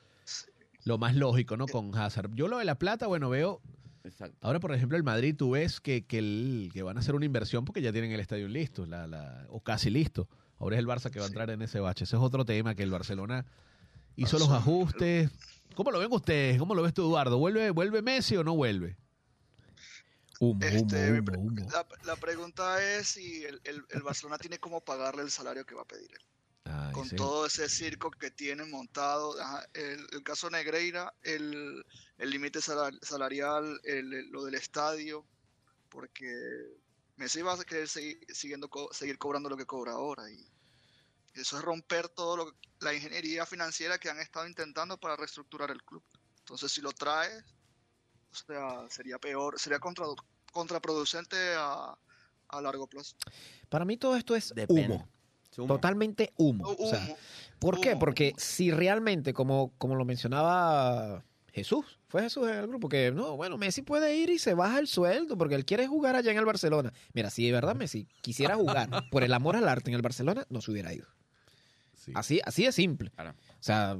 [0.82, 1.66] lo más lógico, ¿no?
[1.68, 2.34] Con Hazard.
[2.34, 3.62] Yo lo de la plata, bueno, veo.
[4.04, 4.36] Exacto.
[4.42, 7.24] Ahora, por ejemplo, el Madrid, tú ves que, que, el- que van a hacer una
[7.24, 10.28] inversión porque ya tienen el estadio listo, la, la, o casi listo.
[10.58, 12.04] Ahora es el Barça que va a entrar en ese bache.
[12.04, 13.44] Ese es otro tema que el Barcelona
[14.16, 15.30] hizo los ajustes.
[15.74, 16.58] ¿Cómo lo ven ustedes?
[16.58, 17.38] ¿Cómo lo ves tú, Eduardo?
[17.38, 18.96] ¿Vuelve, vuelve Messi o no vuelve?
[20.40, 21.70] Humo, Este, humo, humo, humo.
[21.72, 25.74] La, la pregunta es si el, el- el Barcelona tiene cómo pagarle el salario que
[25.74, 26.26] va a pedir él.
[26.66, 27.16] Ay, con sí.
[27.16, 29.40] todo ese circo que tienen montado.
[29.40, 31.84] ajá, el, el caso Negreira, el
[32.18, 35.26] el límite salari- salarial, el- lo del estadio,
[35.88, 36.26] porque
[37.16, 40.30] Messi va a querer seguir, siguiendo, co- seguir cobrando lo que cobra ahora.
[40.30, 40.44] Y
[41.34, 45.82] eso es romper todo lo, la ingeniería financiera que han estado intentando para reestructurar el
[45.82, 46.02] club.
[46.40, 47.44] Entonces, si lo traes,
[48.32, 50.06] o sea, sería peor, sería contra-
[50.52, 51.96] contraproducente a,
[52.48, 53.16] a largo plazo.
[53.68, 54.82] Para mí todo esto es Depende.
[54.94, 55.08] humo.
[55.56, 55.66] Humo.
[55.68, 56.64] Totalmente humo.
[56.68, 57.16] O sea, Humo,
[57.60, 57.90] ¿Por qué?
[57.90, 58.38] humo, Porque humo.
[58.40, 61.24] si realmente, como, como lo mencionaba
[61.54, 64.80] Jesús, fue Jesús en el grupo que no, bueno, Messi puede ir y se baja
[64.80, 66.92] el sueldo porque él quiere jugar allá en el Barcelona.
[67.12, 70.44] Mira, si de verdad Messi quisiera jugar por el amor al arte en el Barcelona,
[70.50, 71.06] no se hubiera ido.
[71.96, 72.12] Sí.
[72.14, 73.10] Así, así de simple.
[73.10, 73.30] Claro.
[73.30, 73.96] O sea,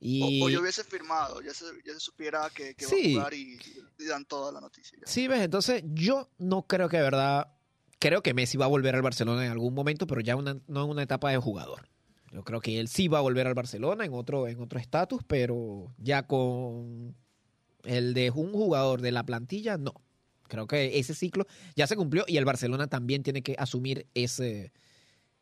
[0.00, 3.14] y O, o yo hubiese firmado, ya se, ya se supiera que, que Sí.
[3.14, 3.58] va a jugar y,
[3.98, 4.98] y dan toda la noticia.
[5.00, 5.06] ya.
[5.06, 7.48] sí, ves, entonces yo no creo que de verdad,
[8.00, 10.84] creo que Messi va a volver al Barcelona en algún momento, pero ya una- no
[10.84, 11.88] en una etapa de jugador.
[12.32, 15.22] Yo creo que él sí va a volver al Barcelona en otro en otro estatus,
[15.26, 17.16] pero ya con
[17.84, 19.94] el de un jugador de la plantilla, no.
[20.48, 24.72] Creo que ese ciclo ya se cumplió y el Barcelona también tiene que asumir ese,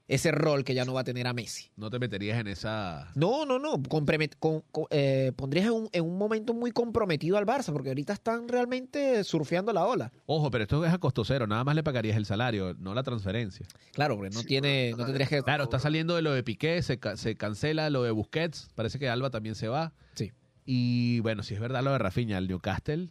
[0.08, 1.70] ese rol que ya no va a tener a Messi.
[1.76, 3.10] No te meterías en esa...
[3.16, 3.74] No, no, no.
[3.78, 7.88] compromet- con- con- eh, pondrías en un, en un momento muy comprometido al Barça, porque
[7.88, 10.12] ahorita están realmente surfeando la ola.
[10.26, 11.46] Ojo, pero esto es a costo cero.
[11.48, 13.66] Nada más le pagarías el salario, no la transferencia.
[13.92, 15.42] Claro, porque no Sí, tiene, no tendrías que.
[15.42, 16.98] Claro, está saliendo de lo de Piqué, se
[17.36, 18.68] cancela lo de Busquets.
[18.76, 19.92] Parece que Alba también se va.
[20.14, 20.30] Sí.
[20.64, 23.10] Y bueno, si es verdad lo de Rafinha, el Newcastle,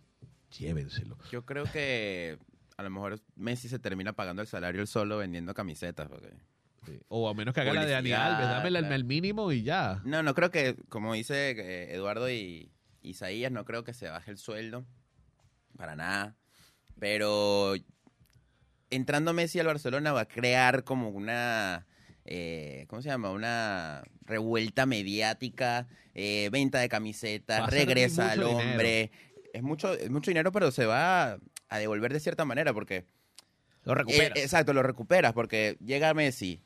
[0.57, 1.17] llévenselo.
[1.31, 2.37] Yo creo que
[2.77, 6.07] a lo mejor Messi se termina pagando el salario él solo vendiendo camisetas.
[6.09, 6.29] Porque...
[6.85, 6.99] Sí.
[7.07, 8.11] O a menos que haga la de Alves,
[8.65, 8.95] el, claro.
[8.95, 10.01] el mínimo y ya.
[10.05, 12.71] No, no creo que, como dice eh, Eduardo y
[13.01, 14.85] Isaías, no creo que se baje el sueldo.
[15.77, 16.35] Para nada.
[16.99, 17.73] Pero
[18.89, 21.85] entrando Messi al Barcelona va a crear como una.
[22.25, 23.31] eh, ¿Cómo se llama?
[23.31, 29.11] Una revuelta mediática, eh, venta de camisetas, regresa al hombre.
[29.53, 31.37] Es mucho, es mucho dinero, pero se va
[31.69, 33.05] a devolver de cierta manera porque
[33.83, 34.37] Lo recuperas.
[34.37, 36.61] eh, exacto, lo recuperas porque llega Messi,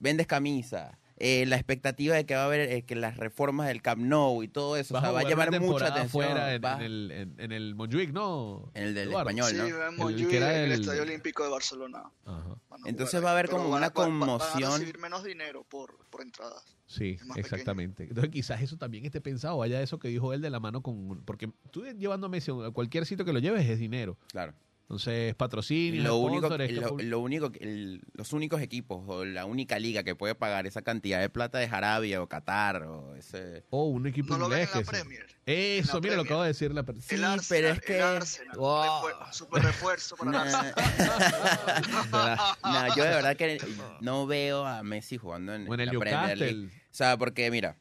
[0.00, 3.82] vendes camisa, eh, la expectativa de que va a haber eh, que las reformas del
[3.82, 6.24] Camp Nou y todo eso, o sea, va a llamar mucha atención.
[6.24, 8.70] afuera en, el, en, en el Montjuic, ¿no?
[8.72, 9.28] En el del Eduardo?
[9.30, 9.50] español.
[9.50, 9.86] Sí, ¿no?
[9.86, 12.04] en Montjuic, era en el el- Estadio Olímpico de Barcelona.
[12.24, 12.56] Ajá.
[12.86, 14.72] Entonces jugar va a haber como van una van- van a conmoción.
[14.72, 16.64] recibir menos dinero por, por entradas.
[16.86, 17.34] Sí, pequeño.
[17.36, 18.04] exactamente.
[18.04, 21.22] Entonces quizás eso también esté pensado, vaya eso que dijo él de la mano con...
[21.26, 24.16] Porque tú llevando a Messi a cualquier sitio que lo lleves es dinero.
[24.32, 24.54] Claro.
[24.90, 29.78] Entonces, patrocinio, Lo único, que- lo, único, que- el- los únicos equipos o la única
[29.78, 33.62] liga que puede pagar esa cantidad de plata es Arabia o Qatar o ese.
[33.70, 35.26] o un equipo No lo ven en la que Premier.
[35.46, 36.26] Eso, la mira, lo Premier.
[36.26, 39.08] acabo de decir la Sí, el Arsenal, pero es que- el Arsenal, Wow.
[39.30, 40.42] super refuerzo para Nah.
[40.42, 40.74] Arsenal.
[42.64, 43.58] No, yo de verdad que
[44.00, 46.54] no veo a Messi jugando en, O en el la Premier League.
[46.56, 46.80] Newcastle.
[46.90, 47.76] O sea, porque mira,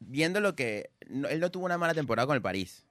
[0.00, 2.84] viendo lo que no- él no tuvo una mala temporada con el París,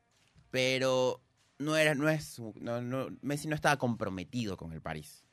[0.50, 1.22] pero
[1.62, 5.24] no era no es no, no- Messi no estaba comprometido con el París.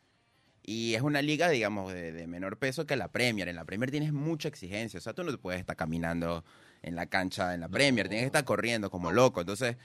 [0.63, 3.49] Y es una liga, digamos, de, de menor peso que la Premier.
[3.49, 4.99] En la Premier tienes mucha exigencia.
[4.99, 6.45] O sea, tú no te puedes estar caminando
[6.83, 8.07] en la cancha en la Premier.
[8.09, 9.41] Tienes que estar corriendo como loco.
[9.41, 9.77] Entonces,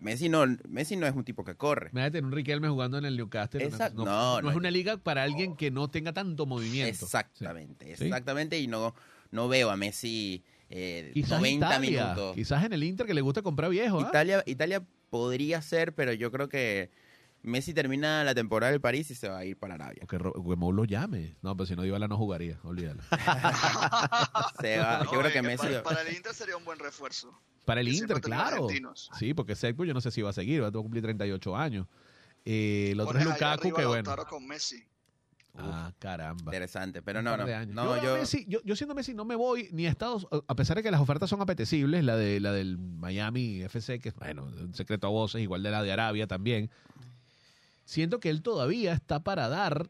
[0.00, 1.88] Messi no, Messi no es un tipo que corre.
[1.92, 3.70] Imagínate un Riquelme jugando en el Newcastle.
[3.94, 6.90] No, No, no es una liga para alguien que no tenga tanto movimiento.
[7.06, 8.04] Exactamente, Sí.
[8.04, 8.58] exactamente.
[8.58, 8.94] Y no,
[9.30, 12.34] no veo a Messi eh, Quizás 90 Italia, minutos.
[12.34, 14.00] quizás en el Inter que le gusta comprar viejo.
[14.00, 14.06] ¿ah?
[14.10, 16.90] Italia, Italia podría ser, pero yo creo que
[17.42, 20.02] Messi termina la temporada del París y se va a ir para Arabia.
[20.02, 20.18] O que,
[20.56, 21.36] Mou lo llame.
[21.42, 22.58] No, pero si no, Dybala no jugaría.
[22.64, 23.02] Olvídalo.
[24.60, 25.66] Se va- No, yo creo que Messi...
[25.66, 27.38] Para, para el Inter sería un buen refuerzo.
[27.64, 28.66] Para el Que Inter, claro.
[29.18, 30.62] Sí, porque Sergio yo no sé si va a seguir.
[30.62, 31.86] Va a cumplir 38 años.
[32.44, 34.04] Eh, el otro es Lukaku, que bueno.
[34.08, 34.82] Lautaro con Messi.
[35.60, 36.44] Ah, caramba.
[36.44, 37.44] Interesante, pero no, no.
[37.66, 40.54] no yo, yo, Messi- yo, yo siendo Messi no me voy ni a Estados a
[40.54, 44.14] pesar de que las ofertas son apetecibles, la de la del Miami FC, que es
[44.14, 46.70] bueno, un secreto a voces, igual de la de Arabia también.
[47.84, 49.88] Siento que él todavía está para dar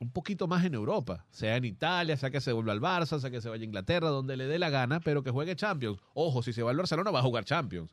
[0.00, 3.30] un poquito más en Europa, sea en Italia, sea que se vuelva al Barça, sea
[3.30, 5.98] que se vaya a Inglaterra, donde le dé la gana, pero que juegue Champions.
[6.14, 7.90] Ojo, si se va al Barcelona va a jugar Champions.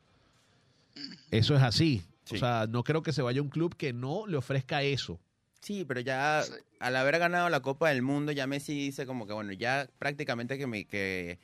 [1.30, 2.02] Eso es así.
[2.24, 2.36] Sí.
[2.36, 5.20] O sea, no creo que se vaya a un club que no le ofrezca eso.
[5.60, 6.42] Sí, pero ya.
[6.80, 10.58] Al haber ganado la Copa del Mundo, ya Messi dice como que, bueno, ya prácticamente
[10.58, 11.38] que, me, que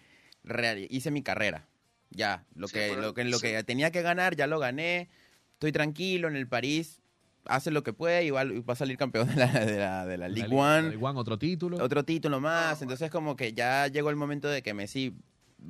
[0.90, 1.66] hice mi carrera.
[2.10, 3.48] Ya, lo, Sí, que, lo, que, lo sí.
[3.48, 5.08] que tenía que ganar, ya lo gané.
[5.54, 7.00] Estoy tranquilo en el París.
[7.46, 10.16] Hace lo que puede y va, va a salir campeón de la, de la, de
[10.16, 10.82] la League La One.
[10.82, 11.82] La League One, otro título.
[11.82, 12.80] Otro título más.
[12.80, 12.82] Ah.
[12.82, 15.14] Entonces como que ya llegó el momento de que Messi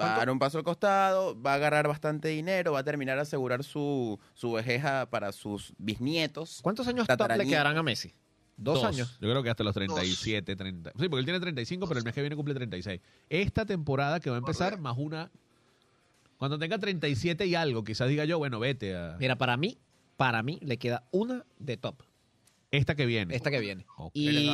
[0.01, 3.19] va a dar un paso al costado, va a agarrar bastante dinero, va a terminar
[3.19, 6.61] a asegurar su, su vejeja para sus bisnietos.
[6.63, 8.15] ¿Cuántos años top le quedarán a Messi?
[8.57, 9.19] ¿Dos, años?
[9.21, 10.91] Yo creo que hasta los 37, 30.
[10.91, 13.01] Sí, porque él tiene 35, pero el mes que viene cumple 36.
[13.29, 14.83] Esta temporada que va a empezar, Correcto.
[14.83, 15.31] más una.
[16.39, 19.17] Cuando tenga 37 y algo, quizás diga yo, bueno, vete a.
[19.19, 19.79] Mira, para mí,
[20.17, 22.03] para mí le queda una de top.
[22.71, 23.37] Esta que viene.
[23.37, 23.87] Esta que viene.
[23.97, 24.11] Ok.
[24.15, 24.51] Y,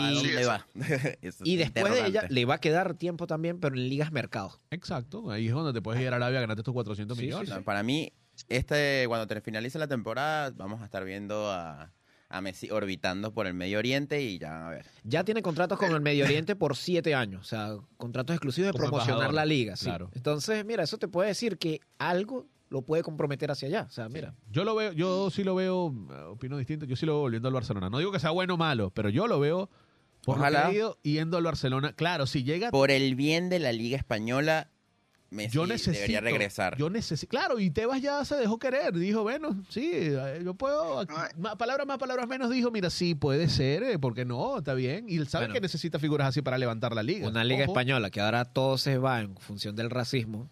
[1.57, 4.61] después de ella le va a quedar tiempo también, pero en ligas mercado.
[4.71, 5.31] Exacto.
[5.31, 7.65] Ahí es donde te puedes ir a Arabia a ganarte tus 400 Sí, sí, millones.
[7.65, 8.13] Para mí,
[8.49, 11.93] este, cuando te finalice la temporada, vamos a estar viendo a,
[12.31, 14.87] a Messi orbitando por el Medio Oriente y ya, a ver.
[15.05, 18.73] Ya tiene contratos con el Medio Oriente por siete años, o sea, contratos exclusivos de
[18.73, 19.77] Como promocionar embajador, la liga.
[19.77, 19.87] sí.
[19.87, 20.11] claro.
[20.15, 23.87] Entonces, mira, eso te puede decir que algo lo puede comprometer hacia allá.
[23.89, 24.35] O sea, mira.
[24.49, 27.49] Yo lo veo, yo sí lo veo, eh, opino distinto, yo sí lo veo volviendo
[27.49, 27.91] al Barcelona.
[27.91, 29.69] No digo que sea bueno o malo, pero yo lo veo
[30.25, 30.67] por lo que Ojalá.
[30.69, 31.95] ha ido yendo al Barcelona.
[31.95, 34.71] Claro, si llega Por el bien de la Liga Española,
[35.31, 36.77] Messi yo necesito debería regresar.
[36.77, 41.03] Yo necesito, claro, y Tebas ya se dejó querer, dijo, bueno, sí, eh, yo puedo,
[41.03, 41.07] eh.
[41.39, 45.09] más palabras más, palabras menos, dijo, mira, sí, puede ser, eh, porque no, está bien,
[45.09, 45.55] y él sabe Bueno.
[45.55, 47.29] que necesita figuras así para levantar la liga.
[47.29, 50.51] Una liga Ojo, española que ahora todo se va en función del racismo.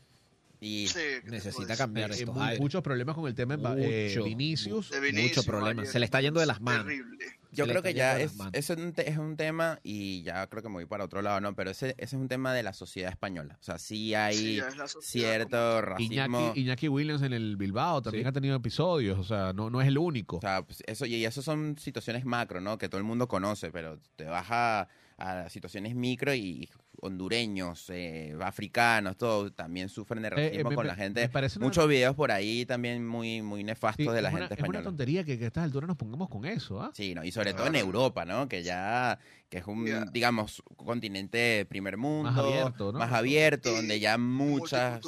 [0.61, 4.23] Y Sí, ¿qué te Necesita cambiar eh, estos muchos problemas con el tema de eh.
[4.23, 4.91] Vinicius.
[4.91, 5.83] De Vinicius, mucho problema.
[5.83, 6.87] ayer, Se le está yendo de las manos.
[6.87, 7.38] Terrible.
[7.53, 8.53] Yo creo que ya es, manos.
[8.55, 11.41] es, un te- es un tema, y ya creo que me voy para otro lado,
[11.41, 11.55] ¿no?
[11.55, 13.57] Pero ese, ese es un tema de la sociedad española.
[13.61, 14.61] O sea, sí hay Sí,
[15.01, 16.15] cierto racismo.
[16.15, 18.29] Iñaki, Iñaki Williams en el Bilbao también Sí.
[18.29, 20.37] ha tenido episodios, o sea, no, no es el único.
[20.39, 22.79] O sea, pues, eso, y eso son situaciones macro, ¿no?
[22.79, 26.69] Que todo el mundo conoce, pero te vas a, a situaciones micro y
[27.01, 31.31] hondureños, eh, africanos, todo también sufren de eh, racismo me- con la gente.
[31.33, 34.55] una- Muchos videos por ahí también muy, muy nefastos Sí, de la es una- gente
[34.55, 34.85] Es una española.
[34.85, 36.91] tontería que, que a estas alturas nos pongamos con eso, ¿ah?
[36.95, 37.25] Sí, ¿no?
[37.25, 37.77] y sobre todo en.
[37.77, 38.49] Europa, ¿no?
[38.49, 39.19] Que ya,
[39.49, 42.29] que es un, digamos, continente primer mundo.
[42.41, 42.99] abierto, ¿no?
[42.99, 45.01] Más abierto, donde ya muchas...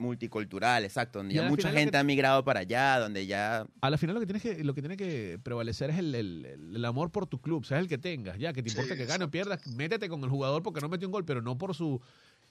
[0.00, 0.84] Multicultural.
[0.84, 1.18] Exacto.
[1.20, 3.66] Donde Y ya al mucha final lo gente que- ha migrado para allá, donde ya...
[3.80, 6.44] A la final lo que tienes que, lo que tiene que prevalecer es el, el-
[6.46, 8.96] el- el amor por tu club, seas el que tengas, ya, que te Sí, importa
[8.96, 11.56] que gane o pierdas, métete con el jugador porque no metió un gol, pero no
[11.58, 12.00] por su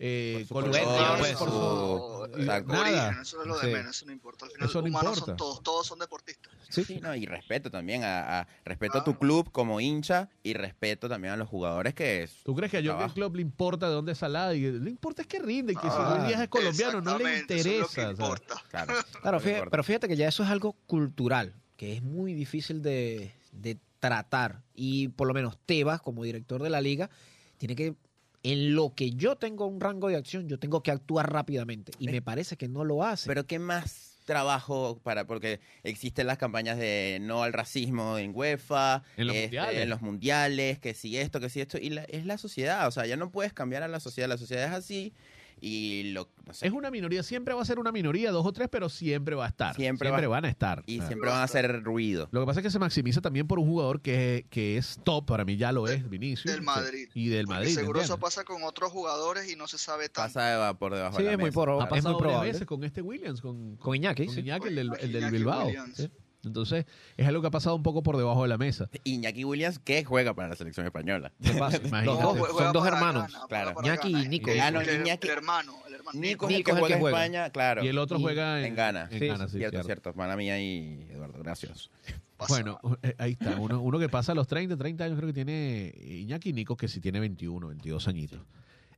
[0.02, 2.72] eh, Por su por pues, su- su- y exacto.
[2.74, 2.82] nada.
[3.08, 3.74] Origen, eso es lo de Sí.
[3.74, 4.45] menos, eso no importa.
[4.45, 5.26] Al final, Eso no humanos importa.
[5.26, 6.54] son todos, todos son deportistas.
[6.70, 11.10] Sí, no, y respeto también a, a- respeto a tu club como hincha y respeto
[11.10, 13.10] también a los jugadores que es ¿Tú crees que a Jürgen.
[13.10, 14.22] Klopp le importa de dónde es?
[14.22, 17.18] Y le importa es que rinde, y que si Ah, Luis Díaz es colombiano, no
[17.18, 17.95] le Exactamente, eso es lo interesa.
[17.95, 18.26] que o sea.
[18.26, 18.64] importa.
[18.70, 19.39] claro.
[19.41, 23.78] Fíjate- pero fíjate que ya eso es algo cultural, que es muy difícil de, de
[24.00, 24.62] tratar.
[24.76, 27.10] Y por lo menos Tebas, como director de la liga,
[27.58, 27.95] tiene que,
[28.44, 31.92] en lo que yo tengo un rango de acción, yo tengo que actuar rápidamente.
[32.00, 33.28] Y Eh, me parece que no lo hace.
[33.28, 39.02] Pero qué más trabajo para porque existen las campañas de no al racismo en UEFA,
[39.18, 39.82] En los este, mundiales.
[39.82, 42.92] en los mundiales, que si esto, que si esto y la- es la sociedad, o
[42.92, 45.14] sea, ya no puedes cambiar a la sociedad, la sociedad es así
[45.62, 48.51] y lo no sé, Es una minoría, siempre va a ser una minoría, dos o
[48.53, 49.76] tres, pero siempre va a estar.
[49.76, 50.84] Siempre Siempre, va- van a estar.
[50.88, 52.28] y sea, siempre van a hacer ruido.
[52.32, 55.26] Lo que pasa es que se maximiza también por un jugador que, que es top,
[55.28, 56.51] para mí ya lo es, Vinicius.
[56.51, 57.10] del Madrid.
[57.14, 57.76] Y del Porque Madrid.
[57.76, 60.34] seguro eso pasa con otros jugadores y no se sabe tanto.
[60.34, 61.62] Pasa de- por debajo sí, de la es muy, mesa.
[61.62, 62.51] proba- Ha es pasado muy varias probable.
[62.53, 64.41] veces con este Williams, con, Con Iñaki, con sí.
[64.41, 65.66] Iñaki, el del, el del Iñaki Bilbao.
[65.68, 65.95] Williams.
[65.97, 66.10] ¿sí?
[66.46, 66.86] Entonces,
[67.18, 68.90] es algo que ha pasado un poco por debajo de la mesa.
[69.04, 71.32] Iñaki Williams que juega para la selección española.
[71.44, 71.78] ¿Qué pasa?
[71.86, 72.22] Imagínate.
[72.58, 73.32] Son dos hermanos.
[73.50, 73.74] Claro.
[73.84, 74.28] Iñaki y.
[74.30, 74.50] Nico.
[74.62, 76.20] Ah, no, El, hermano, el hermano.
[76.20, 77.18] Nico es Nico el que es el que juega en juega.
[77.26, 77.84] España, claro.
[77.84, 79.08] Y el otro Y- juega en, en Ghana.
[79.12, 79.86] En Sí, Ghana, sí, cierto, cierto.
[79.86, 80.14] cierto.
[80.16, 81.90] Mala mía y Eduardo, gracias.
[82.38, 82.54] Pasa.
[82.54, 83.60] Bueno, eh, ahí está.
[83.60, 86.88] Uno, uno que pasa a los 30, 30 años, creo que tiene Iñaki Nico, que
[86.88, 88.40] sí tiene 21, 22 añitos.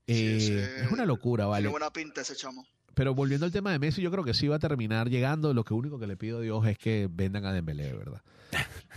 [0.07, 1.67] Sí, Eh, ese- es una locura, Tiene ¿vale?
[1.69, 2.65] buena pinta ese chamo.
[2.93, 5.53] Pero volviendo al tema de Messi, yo creo que sí va a terminar llegando.
[5.53, 8.21] Lo que único que le pido a Dios es que vendan a Dembélé, ¿verdad?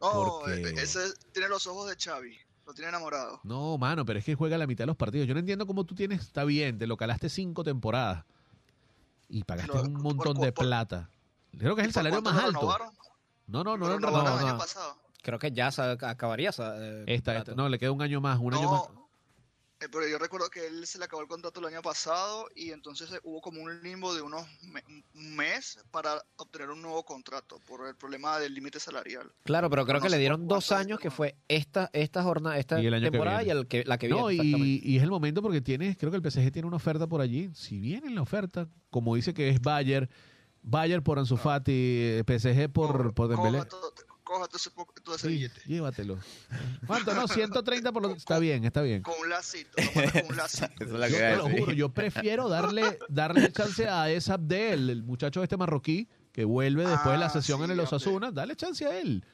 [0.00, 1.00] No, Porque- e- ese
[1.32, 2.34] tiene los ojos de Xavi.
[2.66, 3.40] Lo tiene enamorado.
[3.42, 5.26] No, mano, pero es que juega la mitad de los partidos.
[5.28, 8.24] Yo no entiendo cómo tú tienes, está bien, te lo calaste cinco temporadas
[9.28, 11.10] y pagaste Lo- un montón por- de por- plata.
[11.58, 12.52] Creo que es el ¿Por salario más lo alto.
[12.60, 12.88] renovaron?
[13.46, 14.48] No, no, no, Lo no, no, renovaron no, el no.
[14.50, 14.96] año pasado.
[15.22, 16.48] Creo que ya se acabaría.
[16.50, 18.82] esa, eh, esta- no, le queda un año más, un año más.
[19.82, 22.70] Eh, pero yo recuerdo que él se le acabó el contrato el año pasado y
[22.70, 27.02] entonces eh, hubo como un limbo de unos me- un mes para obtener un nuevo
[27.04, 29.32] contrato por el problema del límite salarial.
[29.44, 32.78] Claro, pero creo No que le dieron dos años que fue esta, esta jornada, esta
[32.82, 34.20] Y el año que temporada y el que, la que viene.
[34.20, 37.06] No, y, y es el momento porque tienes, creo que el PSG tiene una oferta
[37.06, 37.50] por allí.
[37.54, 40.10] Si viene en la oferta, como dice que es Bayer,
[40.62, 43.64] Bayer por Ansu Fati, eh, PSG por, por Dembélé.
[43.64, 44.70] Todo, coja todo ese,
[45.02, 45.60] todo ese Sí, billete.
[45.66, 46.18] llévatelo.
[46.86, 47.14] ¿Cuánto?
[47.14, 49.02] No, 130 por lo Está bien, está bien.
[49.02, 50.66] Con un lacito, mandas con un lacito.
[50.80, 54.10] Eso es lo Yo que a te lo juro, yo prefiero darle, darle chance a
[54.10, 57.80] esa Abdel, el muchacho este marroquí, que vuelve después de la Ah, sesión en el
[57.80, 57.86] Abdel.
[57.94, 59.24] Osasuna, dale chance a él.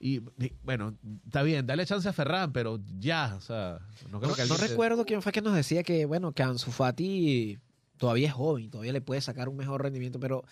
[0.00, 3.78] Y, y, bueno, está bien, dale chance a Ferran, pero ya, o sea,
[4.10, 6.42] no creo No, que no se- recuerdo quién fue que nos decía que, bueno, que
[6.42, 7.56] Ansu Fati
[7.98, 10.42] todavía es joven, todavía le puede sacar un mejor rendimiento, pero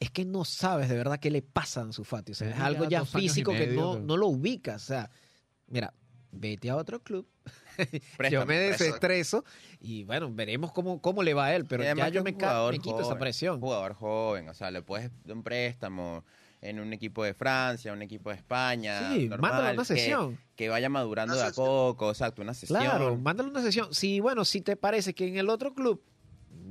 [0.00, 2.32] es que no sabes de verdad qué le pasa a Ansu Fati.
[2.32, 4.82] O sea, es algo ya físico que no, no lo ubicas.
[4.82, 5.10] O sea,
[5.68, 5.92] mira,
[6.32, 7.28] vete a otro club.
[8.16, 9.44] Préstamo, yo me desestreso
[9.78, 13.00] y bueno, veremos cómo, cómo le va a él, pero ya yo me, me quito
[13.00, 13.56] esa presión.
[13.56, 16.24] Un jugador joven, o sea, le puedes dar un préstamo
[16.62, 19.12] en un equipo de Francia, un equipo de España.
[19.12, 20.38] Sí, normal, a una sesión.
[20.56, 22.80] Que, vaya madurando de a poco, exacto, una sesión.
[22.80, 23.92] Claro, mándale una sesión.
[23.92, 26.02] Si, bueno, si te parece que en el otro club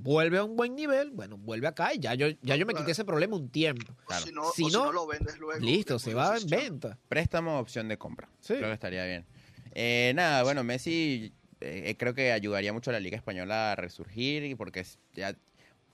[0.02, 2.92] vuelve a un buen nivel, bueno, vuelve acá y ya yo, ya yo me quité
[2.92, 3.94] ese problema un tiempo.
[4.06, 4.26] Claro.
[4.26, 5.60] si no, Si o si no, lo vendes luego.
[5.64, 6.98] Listo, se va en venta.
[7.08, 8.30] Préstamo, opción de compra.
[8.40, 8.56] Sí.
[8.56, 9.26] Creo que estaría bien.
[9.74, 14.44] Eh, nada, bueno, Messi eh, creo que ayudaría mucho a la Liga Española a resurgir
[14.46, 15.36] y porque ya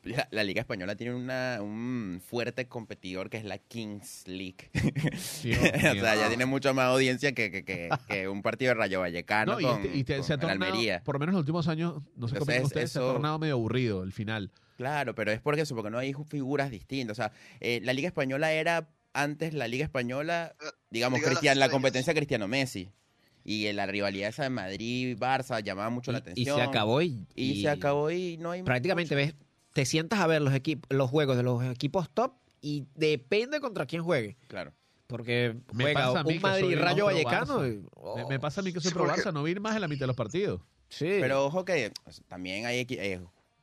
[0.05, 4.69] la, la Liga Española tiene una, un fuerte competidor que es la Kings League.
[5.17, 8.75] Sí, o sea, ya tiene mucha más audiencia que, que, que, que un partido de
[8.75, 11.01] Rayo Vallecano No, y, con, este- y te- con se ha tornado, Almería.
[11.03, 14.03] por lo menos en los últimos años, no sé cómo se ha tornado medio aburrido
[14.03, 14.51] el final.
[14.77, 17.17] Claro, pero es porque eso, porque no hay figuras distintas.
[17.17, 17.31] O sea,
[17.61, 22.13] eh, la Liga Española era antes la Liga Española, Eh, digamos, Liga Cristian, la competencia
[22.13, 22.89] Cristiano-Messi.
[23.45, 26.57] Y eh, la rivalidad esa de Madrid-Barça llamaba mucho la Y, y atención.
[26.57, 29.33] se acabó y, Y, se acabó y no hay Prácticamente ves,
[29.75, 33.85] te sientas a ver los equipos, los juegos de los equipos top y depende contra
[33.85, 34.37] quién juegue.
[34.47, 34.71] Claro.
[35.05, 37.61] Porque Me juega un Madrid Rayo Vallecano.
[37.95, 39.89] Oh, Me, me pasa a mí que soy pro Barça, no vi más en la
[39.89, 40.61] mitad de los partidos.
[40.87, 41.17] sí.
[41.19, 41.91] Pero ojo que
[42.29, 43.19] también hay eh,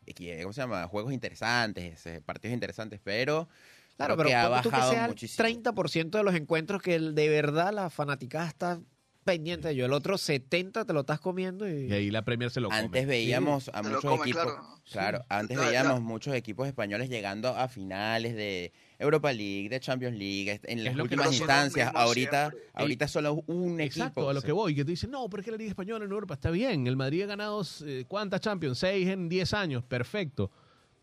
[0.06, 0.86] equi- ¿cómo se llama?
[0.86, 3.48] juegos interesantes, eh, partidos interesantes, pero
[3.96, 5.48] Claro, pero que ha ponte tú que bajado sea el muchísimo.
[5.48, 8.80] 30% de los encuentros que el- de verdad la fanaticada está
[9.24, 9.86] pendiente de ello.
[9.86, 11.86] El otro 70 te lo estás comiendo y...
[11.86, 12.80] Y ahí la Premier se lo come.
[12.80, 14.78] Antes veíamos a muchos come, equipos, claro.
[14.90, 20.60] claro, antes veíamos muchos equipos españoles llegando a finales de Europa League, de Champions League,
[20.64, 21.90] en las últimas instancias.
[21.94, 22.70] Ahorita, siempre.
[22.74, 24.30] ahorita solo un Exacto, equipo.
[24.30, 26.10] a lo que voy, que te dicen, no, pero es que la Liga Española en
[26.10, 26.86] Europa está bien.
[26.86, 28.78] El Madrid ha ganado, eh, ¿cuántas Champions?
[28.78, 30.50] Seis en diez años, perfecto.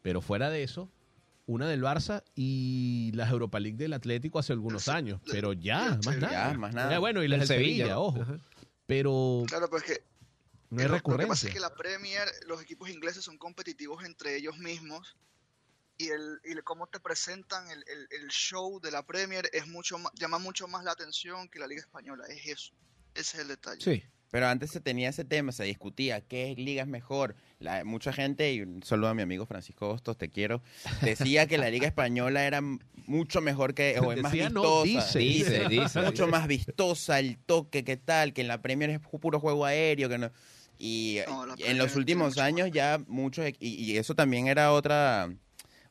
[0.01, 0.89] Pero fuera de eso,
[1.49, 5.19] una del Barça y las Europa League del Atlético hace algunos Sí, años.
[5.31, 6.21] Pero ya, más sí.
[6.21, 6.51] nada.
[6.51, 6.91] Ya, más nada.
[6.91, 8.21] Ya, bueno, y las del Sevilla, Sevilla, ojo.
[8.21, 8.37] Ajá.
[8.85, 10.03] Pero Claro, pero es que
[10.69, 14.03] no hay lo, lo que pasa es que la Premier, los equipos ingleses son competitivos
[14.05, 15.17] entre ellos mismos
[15.97, 19.67] y el, y el cómo te presentan el, el- el show de la Premier es
[19.67, 22.25] mucho más, llama mucho más la atención que la Liga Española.
[22.29, 22.73] Es eso.
[23.15, 23.81] Ese es el detalle.
[23.81, 24.03] Sí.
[24.31, 27.35] Pero antes se tenía ese tema, se discutía qué liga es mejor.
[27.59, 30.61] La- mucha gente, y un saludo a mi amigo Francisco Hostos, te quiero,
[31.01, 32.61] decía que la liga española era
[33.07, 35.17] mucho mejor que, o es más Decía, no, vistosa.
[35.17, 36.01] dice, dice, dice.
[36.01, 39.65] mucho más vistosa, el toque, qué tal, que en la Premier es pu- puro juego
[39.65, 40.29] aéreo, que no.
[40.77, 45.29] Y No, en los últimos años ya muchos, y, y eso también era otra,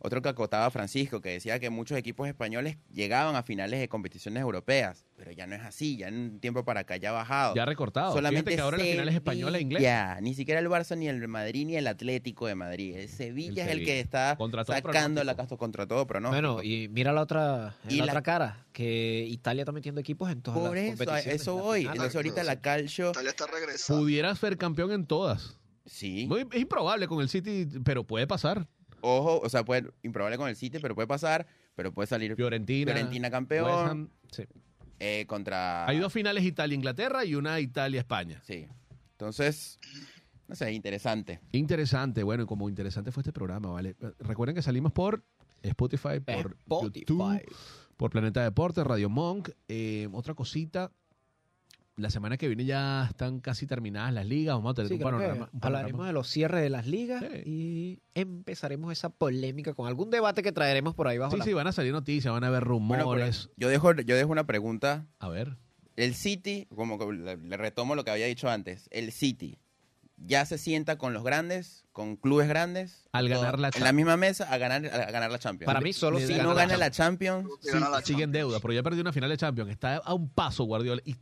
[0.00, 4.40] otro que acotaba Francisco, que decía que muchos equipos españoles llegaban a finales de competiciones
[4.40, 7.54] europeas, pero ya no es así, ya en un tiempo para acá ya ha bajado.
[7.56, 8.12] Ya ha recortado.
[8.12, 9.80] Solamente Fíjate que ahora la final es española e inglesa.
[10.14, 12.96] Sevilla, Ni siquiera el Barça, ni el Madrid, ni el Atlético de Madrid.
[12.96, 15.24] El Sevilla El es el que está sacando pronóstico.
[15.24, 16.28] la casta contra todo, pero no.
[16.30, 20.30] Bueno, y mira la otra, Y la la- otra cara, que Italia está metiendo equipos
[20.30, 21.40] en todas por las eso, competiciones.
[21.42, 21.80] eso voy.
[21.80, 21.94] final.
[21.96, 24.02] Entonces ahorita la Calcio, Italia está regresando.
[24.02, 25.56] Pudiera ser campeón en todas.
[25.86, 26.26] sí.
[26.28, 28.68] Muy- es improbable con el City, pero puede pasar.
[29.00, 32.92] Ojo, o sea, puede, improbable con el City, pero puede pasar, pero puede salir Fiorentina.
[32.92, 34.08] Fiorentina West campeón Ham.
[34.30, 34.44] Sí.
[34.98, 35.86] eh, contra...
[35.86, 38.40] Hay dos finales Italia-Inglaterra y una Italia-España.
[38.44, 38.66] Sí.
[39.12, 39.78] Entonces,
[40.46, 41.40] no sé, interesante.
[41.52, 43.96] Interesante, bueno, y como interesante fue este programa, ¿vale?
[44.20, 45.22] Recuerden que salimos por
[45.62, 47.00] Spotify, por Spotify.
[47.00, 47.42] YouTube,
[47.96, 49.50] por Planeta Deporte, Radio Monk.
[49.68, 50.92] Eh, otra cosita,
[51.98, 55.00] la semana que viene ya están casi terminadas las ligas, vamos a tener Sí, un
[55.00, 55.32] panorama.
[55.52, 55.78] un panorama.
[55.78, 57.42] hablaremos de los cierres de las ligas Sí.
[57.44, 61.52] y empezaremos esa polémica con algún debate que traeremos por ahí bajo Sí, la sí,
[61.52, 63.50] van a salir noticias, van a haber Bueno, rumores.
[63.56, 65.56] yo dejo, yo dejo una pregunta A ver.
[65.96, 69.58] el City, como que le, retomo lo que había dicho antes, el City
[70.20, 73.92] ya se sienta con los grandes, con clubes grandes, Al todo- ganar la en la
[73.92, 75.66] misma mesa a ganar, a ganar la Champions.
[75.66, 77.70] Para mí solo si no gana la Champions, Sí,
[78.04, 79.70] sigue en deuda, pero ya perdió una final de Champions.
[79.70, 81.02] Está a un paso Guardiola.
[81.04, 81.14] Y,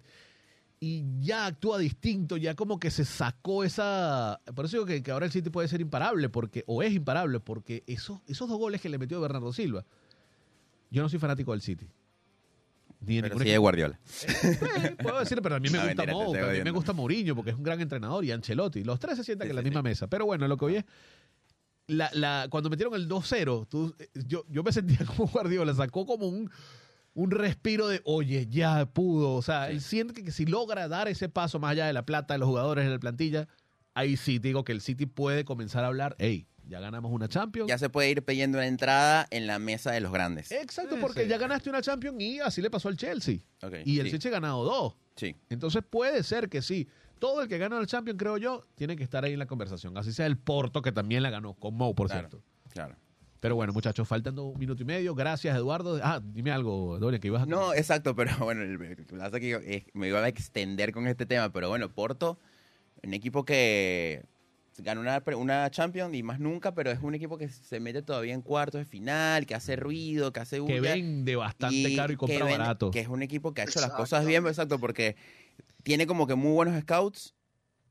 [0.79, 4.41] y ya actúa distinto, ya como que se sacó esa...
[4.55, 7.41] Por eso digo que, que ahora el City puede ser imparable, porque o es imparable,
[7.41, 9.85] porque esos, esos dos goles que le metió Bernardo Silva,
[10.91, 11.89] yo no soy fanático del City.
[13.01, 13.99] Ni de pero sí de Guardiola.
[14.27, 16.93] Eh, puedo decir, pero a mí me No, gusta mentira, Mou, a mí me gusta
[16.93, 18.85] Mourinho, porque es un gran entrenador, y Ancelotti.
[18.85, 20.07] Los tres se sientan Sí, en la sí, misma mesa.
[20.09, 20.85] Pero bueno, lo que hoy es.
[21.89, 23.95] La, la, cuando metieron el 2-0, tú-
[24.27, 26.51] yo, yo me sentía como Guardiola, sacó como un,
[27.16, 29.32] un respiro de, oye, ya pudo.
[29.34, 32.04] O sea, él siente que, que si logra dar ese paso más allá de la
[32.04, 33.48] plata de los jugadores de la plantilla,
[33.94, 37.26] ahí sí te digo que el City puede comenzar a hablar, hey, ya ganamos una
[37.28, 37.68] Champions.
[37.68, 40.52] Ya se puede ir pidiendo una entrada en la mesa de los grandes.
[40.52, 41.28] Exacto, Sí, porque sí.
[41.28, 43.38] ya ganaste una Champions y así le pasó al Chelsea.
[43.62, 44.94] Ok, Y el sí, City ha ganado dos.
[45.14, 45.34] sí.
[45.48, 46.86] Entonces puede ser que sí.
[47.18, 49.96] Todo el que gana el Champions, creo yo, tiene que estar ahí en la conversación.
[49.96, 52.28] Así sea el Porto, que también la ganó, con Mou, por Claro.
[52.28, 52.44] cierto.
[52.74, 52.94] Claro.
[53.47, 55.14] Pero bueno, muchachos, faltando un minuto y medio.
[55.14, 56.01] Gracias, Eduardo.
[56.03, 57.47] Ah, dime algo, Dorian, que ibas a...
[57.47, 61.68] No, exacto, pero bueno, que que eh, me iba a extender con este tema, pero
[61.68, 62.40] bueno, Porto,
[63.05, 64.24] un equipo que
[64.78, 68.34] ganó una, una Champions y más nunca, pero es un equipo que se mete todavía
[68.34, 70.94] en cuartos de final, que hace ruido, que hace que bulla.
[70.94, 72.90] vende bastante caro y compra que vende- barato.
[72.90, 75.14] Que es un equipo que ha hecho las cosas bien, exacto, porque
[75.84, 77.36] tiene como que muy buenos scouts,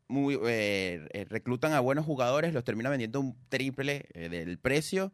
[0.10, 5.14] muy eh, eh, reclutan a buenos jugadores, los termina vendiendo un triple eh, del precio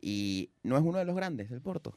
[0.00, 1.94] y no es uno de los grandes, el Porto.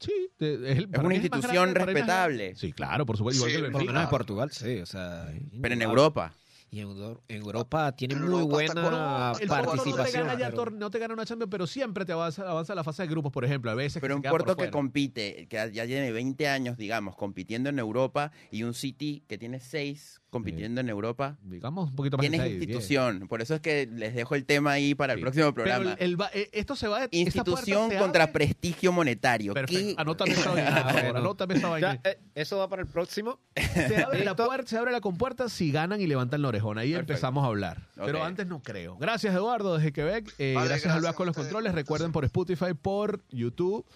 [0.00, 2.16] Sí, te- es, el- para una mí el más institución grande, para mí el más
[2.16, 2.54] respetable.
[2.56, 3.38] Sí, claro, por supuesto.
[3.38, 3.92] Igual Sí, que el Por lo Benfica.
[3.92, 5.32] menos en Portugal, sí, o sea.
[5.62, 5.82] Pero en.
[5.82, 6.32] Europa.
[6.70, 9.76] Y en, Euro- en Europa tiene en muy está buena con- El Porto no te
[9.76, 10.26] participación.
[10.26, 12.76] gana ya pero- tor- no te gana una Champions, pero siempre te avanza, avanza a
[12.76, 13.70] la fase de grupos, por ejemplo.
[13.70, 14.70] A veces que Pero se un queda por Porto que fuera.
[14.72, 19.60] compite, que ya tiene 20 años, digamos, compitiendo en Europa, y un City que tiene
[19.60, 22.70] 6 compitiendo en Europa, digamos un poquito más tienes de seis, diez.
[22.70, 23.26] institución.
[23.28, 25.22] Por eso es que les dejo el tema ahí para el Sí.
[25.22, 25.92] próximo Pero programa.
[25.92, 29.54] el- el va- eh, esto se va esta Institución se contra abre- prestigio monetario.
[29.54, 29.94] Perfecto.
[30.00, 30.84] Anótame esa vaina,
[31.16, 32.00] anótame esa vaina.
[32.04, 33.38] Ya, eh, eso va para el próximo.
[33.54, 36.82] Se abre, la puerta, se abre la compuerta si ganan y levantan la orejona.
[36.82, 37.12] Ahí Perfecto.
[37.14, 37.88] empezamos a hablar.
[37.96, 38.96] Pero antes no creo.
[38.98, 40.34] Gracias, Eduardo, desde Quebec.
[40.38, 41.72] Eh, Vale, gracias, a Luis con los controles.
[41.74, 43.86] Recuerden por Spotify, por YouTube,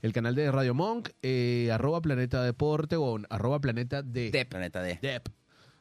[0.00, 4.80] el canal de Radio Monk, eh, arroba Planeta Deporte o arroba Planeta de De Planeta
[4.80, 4.98] D.
[5.02, 5.28] Dep,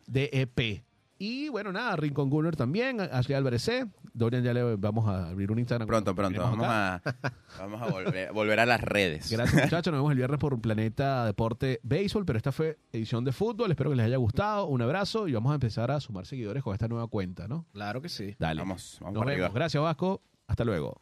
[0.07, 0.83] DEP.
[1.19, 3.87] Y bueno, nada, Rincon Gunner también, Ashley Álvarez C.
[4.13, 5.87] Dorian ya le vamos a abrir un Instagram.
[5.87, 6.39] Pronto, pronto.
[6.41, 6.95] Vamos acá.
[6.95, 9.31] a, vamos a volver, volver a las redes.
[9.31, 13.31] Gracias muchachos, nos vemos el viernes por Planeta Deporte Béisbol, pero esta fue edición de
[13.31, 16.61] fútbol, espero que les haya gustado, un abrazo y vamos a empezar a sumar seguidores
[16.63, 17.65] con esta nueva cuenta, ¿no?
[17.73, 18.35] Claro que sí.
[18.37, 18.61] Dale.
[18.61, 19.59] Vamos, vamos Nos para vemos, arriba.
[19.59, 21.01] gracias Vasco, hasta luego.